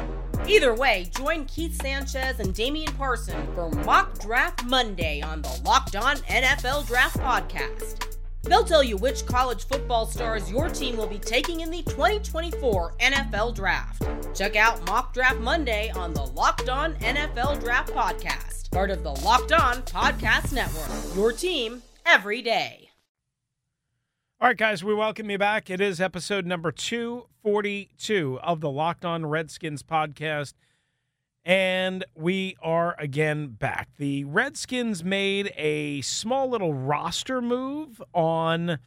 Either 0.47 0.75
way, 0.75 1.09
join 1.17 1.45
Keith 1.45 1.81
Sanchez 1.81 2.41
and 2.41 2.53
Damian 2.53 2.93
Parson 2.95 3.47
for 3.55 3.71
Mock 3.71 4.19
Draft 4.19 4.65
Monday 4.65 5.23
on 5.23 5.41
the 5.41 5.61
Locked 5.65 5.95
On 5.95 6.17
NFL 6.17 6.87
Draft 6.89 7.19
Podcast. 7.19 8.19
They'll 8.45 8.65
tell 8.65 8.83
you 8.83 8.97
which 8.97 9.25
college 9.27 9.67
football 9.67 10.07
stars 10.07 10.51
your 10.51 10.69
team 10.69 10.97
will 10.97 11.07
be 11.07 11.19
taking 11.19 11.61
in 11.61 11.71
the 11.71 11.83
2024 11.83 12.95
NFL 12.99 13.55
Draft. 13.55 14.03
Check 14.35 14.57
out 14.57 14.85
Mock 14.87 15.15
Draft 15.15 15.39
Monday 15.39 15.91
on 15.95 16.13
the 16.13 16.25
Locked 16.27 16.69
On 16.69 16.95
NFL 16.97 17.61
Draft 17.61 17.93
Podcast, 17.93 18.71
part 18.73 18.91
of 18.91 19.03
the 19.05 19.13
Locked 19.13 19.53
On 19.53 19.77
Podcast 19.83 20.53
Network. 20.53 21.17
Your 21.17 21.33
team 21.33 21.83
every 22.05 22.43
day. 22.43 22.91
All 24.41 24.49
right, 24.49 24.57
guys, 24.57 24.83
we 24.83 24.93
welcome 24.93 25.31
you 25.31 25.39
back. 25.39 25.71
It 25.71 25.81
is 25.81 26.01
episode 26.01 26.45
number 26.47 26.73
242 26.73 28.41
of 28.43 28.61
the 28.61 28.71
Locked 28.71 29.05
On 29.05 29.25
Redskins 29.25 29.85
podcast. 29.85 30.55
And 31.45 32.05
we 32.15 32.57
are 32.63 32.95
again 32.99 33.49
back. 33.49 33.89
The 33.99 34.25
Redskins 34.25 35.03
made 35.03 35.53
a 35.57 36.01
small 36.03 36.49
little 36.49 36.73
roster 36.73 37.43
move 37.43 38.01
on 38.15 38.79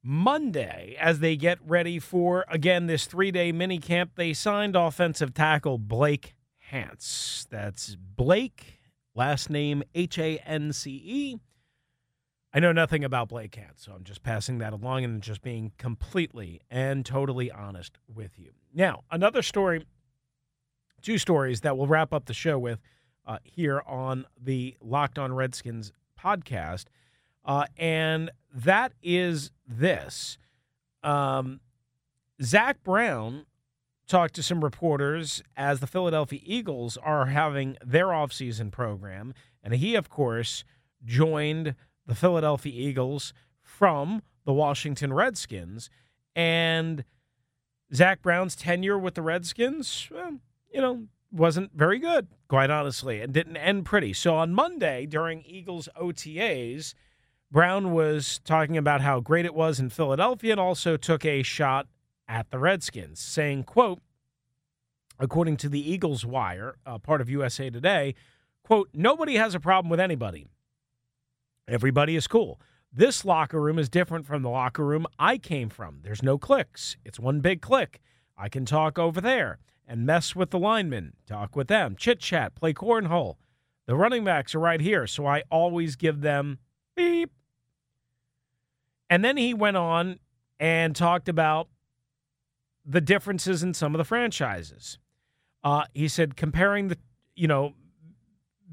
Monday 0.00 0.96
as 1.00 1.18
they 1.18 1.34
get 1.34 1.58
ready 1.66 1.98
for, 1.98 2.44
again, 2.48 2.86
this 2.86 3.06
three 3.06 3.32
day 3.32 3.50
mini 3.50 3.78
camp. 3.78 4.12
They 4.14 4.32
signed 4.32 4.76
offensive 4.76 5.34
tackle 5.34 5.78
Blake 5.78 6.34
Hance. 6.58 7.46
That's 7.50 7.96
Blake, 7.96 8.80
last 9.14 9.50
name 9.50 9.82
H 9.94 10.18
A 10.18 10.38
N 10.38 10.72
C 10.72 11.02
E. 11.04 11.40
I 12.52 12.60
know 12.60 12.70
nothing 12.70 13.02
about 13.02 13.30
Blake 13.30 13.56
Hance, 13.56 13.82
so 13.84 13.92
I'm 13.92 14.04
just 14.04 14.22
passing 14.22 14.58
that 14.58 14.72
along 14.72 15.02
and 15.02 15.20
just 15.20 15.42
being 15.42 15.72
completely 15.78 16.60
and 16.70 17.04
totally 17.04 17.50
honest 17.50 17.98
with 18.06 18.38
you. 18.38 18.52
Now, 18.72 19.02
another 19.10 19.42
story, 19.42 19.84
two 21.04 21.18
stories 21.18 21.60
that 21.60 21.76
we'll 21.76 21.86
wrap 21.86 22.12
up 22.12 22.24
the 22.24 22.34
show 22.34 22.58
with 22.58 22.80
uh, 23.26 23.38
here 23.44 23.82
on 23.86 24.26
the 24.40 24.76
Locked 24.80 25.18
On 25.18 25.32
Redskins 25.32 25.92
podcast. 26.18 26.86
Uh, 27.44 27.66
and 27.76 28.30
that 28.52 28.92
is 29.02 29.50
this. 29.68 30.38
Um, 31.02 31.60
Zach 32.42 32.82
Brown 32.82 33.44
talked 34.06 34.34
to 34.34 34.42
some 34.42 34.64
reporters 34.64 35.42
as 35.56 35.80
the 35.80 35.86
Philadelphia 35.86 36.40
Eagles 36.42 36.96
are 36.96 37.26
having 37.26 37.76
their 37.84 38.06
offseason 38.06 38.70
program. 38.70 39.34
And 39.62 39.74
he, 39.74 39.94
of 39.94 40.08
course, 40.08 40.64
joined 41.04 41.74
the 42.06 42.14
Philadelphia 42.14 42.72
Eagles 42.74 43.32
from 43.62 44.22
the 44.44 44.52
Washington 44.52 45.12
Redskins. 45.12 45.90
And 46.34 47.04
Zach 47.94 48.22
Brown's 48.22 48.56
tenure 48.56 48.98
with 48.98 49.14
the 49.14 49.22
Redskins, 49.22 50.08
well, 50.10 50.38
you 50.74 50.80
know, 50.80 51.06
wasn't 51.30 51.70
very 51.72 51.98
good, 51.98 52.26
quite 52.48 52.68
honestly, 52.68 53.20
and 53.20 53.32
didn't 53.32 53.56
end 53.56 53.84
pretty. 53.84 54.12
So 54.12 54.34
on 54.34 54.52
Monday 54.52 55.06
during 55.06 55.44
Eagles 55.46 55.88
OTAs, 56.00 56.94
Brown 57.50 57.92
was 57.92 58.40
talking 58.44 58.76
about 58.76 59.00
how 59.00 59.20
great 59.20 59.44
it 59.44 59.54
was 59.54 59.78
in 59.78 59.88
Philadelphia 59.88 60.52
and 60.52 60.60
also 60.60 60.96
took 60.96 61.24
a 61.24 61.44
shot 61.44 61.86
at 62.26 62.50
the 62.50 62.58
Redskins, 62.58 63.20
saying, 63.20 63.64
quote, 63.64 64.00
according 65.20 65.56
to 65.58 65.68
the 65.68 65.90
Eagles 65.90 66.26
Wire, 66.26 66.76
uh, 66.84 66.98
part 66.98 67.20
of 67.20 67.30
USA 67.30 67.70
Today, 67.70 68.16
quote, 68.64 68.88
nobody 68.92 69.36
has 69.36 69.54
a 69.54 69.60
problem 69.60 69.90
with 69.90 70.00
anybody. 70.00 70.48
Everybody 71.68 72.16
is 72.16 72.26
cool. 72.26 72.60
This 72.92 73.24
locker 73.24 73.60
room 73.60 73.78
is 73.78 73.88
different 73.88 74.26
from 74.26 74.42
the 74.42 74.50
locker 74.50 74.84
room 74.84 75.06
I 75.18 75.38
came 75.38 75.68
from. 75.68 76.00
There's 76.02 76.22
no 76.22 76.36
clicks. 76.36 76.96
It's 77.04 77.20
one 77.20 77.40
big 77.40 77.60
click. 77.60 78.00
I 78.36 78.48
can 78.48 78.64
talk 78.64 78.98
over 78.98 79.20
there 79.20 79.58
and 79.86 80.06
mess 80.06 80.34
with 80.34 80.50
the 80.50 80.58
linemen, 80.58 81.14
talk 81.26 81.54
with 81.56 81.68
them, 81.68 81.96
chit 81.96 82.20
chat, 82.20 82.54
play 82.54 82.72
cornhole. 82.72 83.36
The 83.86 83.96
running 83.96 84.24
backs 84.24 84.54
are 84.54 84.60
right 84.60 84.80
here, 84.80 85.06
so 85.06 85.26
I 85.26 85.42
always 85.50 85.96
give 85.96 86.22
them 86.22 86.58
beep. 86.96 87.30
And 89.10 89.24
then 89.24 89.36
he 89.36 89.52
went 89.52 89.76
on 89.76 90.18
and 90.58 90.96
talked 90.96 91.28
about 91.28 91.68
the 92.84 93.00
differences 93.00 93.62
in 93.62 93.74
some 93.74 93.94
of 93.94 93.98
the 93.98 94.04
franchises. 94.04 94.98
Uh, 95.62 95.84
he 95.94 96.08
said 96.08 96.36
comparing 96.36 96.88
the, 96.88 96.98
you 97.34 97.48
know, 97.48 97.74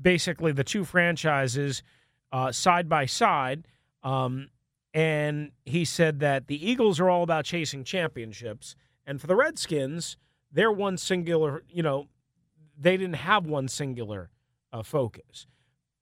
basically 0.01 0.51
the 0.51 0.63
two 0.63 0.83
franchises 0.83 1.83
uh, 2.31 2.51
side 2.51 2.87
by 2.89 3.05
side. 3.05 3.67
Um, 4.03 4.49
and 4.93 5.51
he 5.65 5.85
said 5.85 6.19
that 6.19 6.47
the 6.47 6.69
Eagles 6.69 6.99
are 6.99 7.09
all 7.09 7.23
about 7.23 7.45
chasing 7.45 7.83
championships. 7.83 8.75
And 9.05 9.21
for 9.21 9.27
the 9.27 9.35
Redskins, 9.35 10.17
they're 10.51 10.71
one 10.71 10.97
singular, 10.97 11.63
you 11.69 11.83
know, 11.83 12.07
they 12.77 12.97
didn't 12.97 13.15
have 13.17 13.45
one 13.45 13.67
singular 13.67 14.29
uh, 14.73 14.83
focus. 14.83 15.47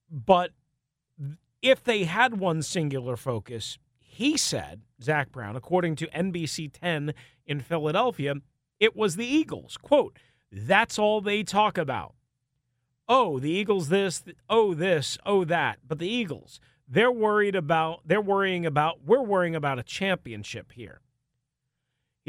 But 0.09 0.51
if 1.61 1.83
they 1.83 2.05
had 2.05 2.39
one 2.39 2.61
singular 2.61 3.15
focus, 3.15 3.77
he 3.99 4.37
said, 4.37 4.81
Zach 5.01 5.31
Brown, 5.31 5.55
according 5.55 5.95
to 5.97 6.07
NBC 6.07 6.71
10 6.71 7.13
in 7.45 7.59
Philadelphia, 7.61 8.35
it 8.79 8.95
was 8.95 9.15
the 9.15 9.25
Eagles. 9.25 9.77
Quote, 9.77 10.17
that's 10.51 10.97
all 10.97 11.21
they 11.21 11.43
talk 11.43 11.77
about. 11.77 12.15
Oh, 13.07 13.39
the 13.39 13.49
Eagles 13.49 13.89
this, 13.89 14.23
oh, 14.49 14.73
this, 14.73 15.17
oh, 15.25 15.43
that. 15.45 15.79
But 15.87 15.99
the 15.99 16.07
Eagles, 16.07 16.59
they're 16.87 17.11
worried 17.11 17.55
about, 17.55 18.01
they're 18.05 18.21
worrying 18.21 18.65
about, 18.65 19.05
we're 19.05 19.23
worrying 19.23 19.55
about 19.55 19.79
a 19.79 19.83
championship 19.83 20.71
here. 20.73 21.01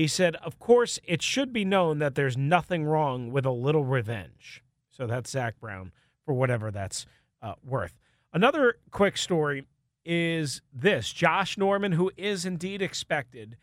He 0.01 0.07
said, 0.07 0.37
Of 0.37 0.59
course, 0.59 0.99
it 1.05 1.21
should 1.21 1.53
be 1.53 1.63
known 1.63 1.99
that 1.99 2.15
there's 2.15 2.35
nothing 2.35 2.87
wrong 2.87 3.31
with 3.31 3.45
a 3.45 3.51
little 3.51 3.85
revenge. 3.85 4.65
So 4.89 5.07
that's 5.07 5.29
Zach 5.29 5.61
Brown 5.61 5.93
for 6.25 6.33
whatever 6.33 6.71
that's 6.71 7.05
uh, 7.43 7.53
worth. 7.63 7.99
Another 8.33 8.79
quick 8.91 9.19
story 9.19 9.67
is 10.07 10.63
this 10.73 11.13
Josh 11.13 11.59
Norman, 11.59 11.93
who 11.93 12.11
is 12.17 12.47
indeed 12.47 12.81
expected 12.81 13.59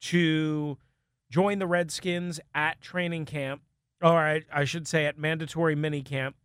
to 0.00 0.78
join 1.28 1.58
the 1.58 1.66
Redskins 1.66 2.40
at 2.54 2.80
training 2.80 3.26
camp, 3.26 3.60
or 4.00 4.16
I, 4.16 4.44
I 4.50 4.64
should 4.64 4.88
say 4.88 5.04
at 5.04 5.18
mandatory 5.18 5.74
mini 5.74 6.00
camp. 6.00 6.36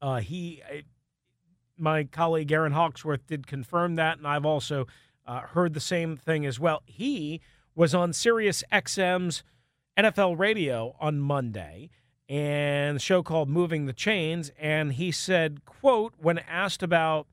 Uh, 0.00 0.20
he, 0.20 0.62
my 1.76 2.04
colleague 2.04 2.52
Aaron 2.52 2.70
Hawksworth 2.70 3.26
did 3.26 3.48
confirm 3.48 3.96
that, 3.96 4.18
and 4.18 4.26
I've 4.28 4.46
also 4.46 4.86
uh, 5.26 5.40
heard 5.40 5.74
the 5.74 5.80
same 5.80 6.16
thing 6.16 6.46
as 6.46 6.60
well. 6.60 6.84
He 6.86 7.40
was 7.78 7.94
on 7.94 8.12
Sirius 8.12 8.64
XM's 8.72 9.44
NFL 9.96 10.36
radio 10.36 10.96
on 10.98 11.20
Monday 11.20 11.90
and 12.28 12.96
the 12.96 13.00
show 13.00 13.22
called 13.22 13.48
Moving 13.48 13.86
the 13.86 13.92
Chains. 13.92 14.50
And 14.58 14.94
he 14.94 15.12
said, 15.12 15.64
quote, 15.64 16.14
when 16.18 16.40
asked 16.40 16.82
about 16.82 17.28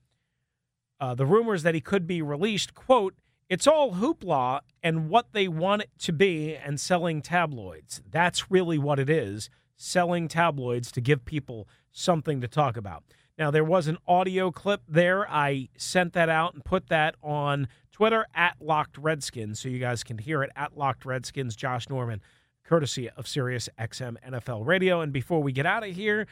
uh, 1.00 1.16
the 1.16 1.26
rumors 1.26 1.64
that 1.64 1.74
he 1.74 1.82
could 1.82 2.06
be 2.06 2.22
released, 2.22 2.76
quote, 2.76 3.16
it's 3.50 3.66
all 3.66 3.94
hoopla 3.94 4.60
and 4.84 5.10
what 5.10 5.34
they 5.34 5.48
want 5.48 5.82
it 5.82 5.90
to 6.02 6.14
be 6.14 6.56
and 6.56 6.80
selling 6.80 7.24
tabloids. 7.24 8.04
That's 8.12 8.52
really 8.52 8.78
what 8.78 9.00
it 9.00 9.10
is 9.10 9.50
selling 9.76 10.28
tabloids 10.28 10.92
to 10.92 11.02
give 11.02 11.26
people 11.26 11.68
something 11.92 12.40
to 12.42 12.48
talk 12.48 12.78
about. 12.78 13.04
Now, 13.36 13.50
there 13.50 13.64
was 13.64 13.88
an 13.88 13.98
audio 14.08 14.52
clip 14.52 14.82
there. 14.88 15.28
I 15.28 15.70
sent 15.76 16.14
that 16.14 16.30
out 16.30 16.54
and 16.54 16.64
put 16.64 16.88
that 16.90 17.16
on 17.24 17.68
Twitter 17.96 18.26
at 18.36 18.58
Locked 18.60 18.98
Redskins, 18.98 19.62
so 19.62 19.70
you 19.70 19.80
guys 19.80 20.04
can 20.04 20.18
hear 20.18 20.44
it 20.44 20.52
at 20.54 20.78
Locked 20.78 21.06
Redskins. 21.06 21.56
Josh 21.56 21.88
Norman, 21.88 22.22
courtesy 22.66 23.10
of 23.12 23.26
Sirius 23.26 23.70
XM 23.80 24.18
NFL 24.22 24.66
Radio. 24.66 25.00
And 25.00 25.14
before 25.14 25.42
we 25.42 25.54
get 25.54 25.66
out 25.66 25.88
of 25.88 25.96
here, 25.96 26.28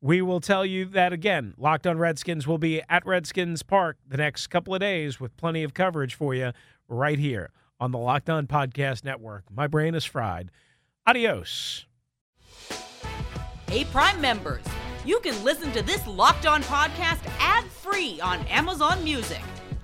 we 0.00 0.20
will 0.20 0.40
tell 0.40 0.66
you 0.66 0.84
that 0.86 1.12
again, 1.12 1.54
Locked 1.56 1.86
on 1.86 1.96
Redskins 1.96 2.44
will 2.44 2.58
be 2.58 2.82
at 2.88 3.06
Redskins 3.06 3.62
Park 3.62 3.98
the 4.04 4.16
next 4.16 4.48
couple 4.48 4.74
of 4.74 4.80
days 4.80 5.20
with 5.20 5.36
plenty 5.36 5.62
of 5.62 5.74
coverage 5.74 6.16
for 6.16 6.34
you 6.34 6.50
right 6.88 7.20
here 7.20 7.52
on 7.78 7.92
the 7.92 7.98
Locked 7.98 8.28
On 8.28 8.48
Podcast 8.48 9.04
Network. 9.04 9.44
My 9.48 9.68
brain 9.68 9.94
is 9.94 10.04
fried. 10.04 10.50
Adios. 11.06 11.86
Hey, 13.68 13.84
Prime 13.92 14.20
members, 14.20 14.64
you 15.04 15.20
can 15.20 15.40
listen 15.44 15.70
to 15.70 15.82
this 15.82 16.04
Locked 16.08 16.46
On 16.46 16.64
podcast 16.64 17.20
ad 17.38 17.62
free 17.66 18.20
on 18.20 18.44
Amazon 18.48 19.04
Music. 19.04 19.40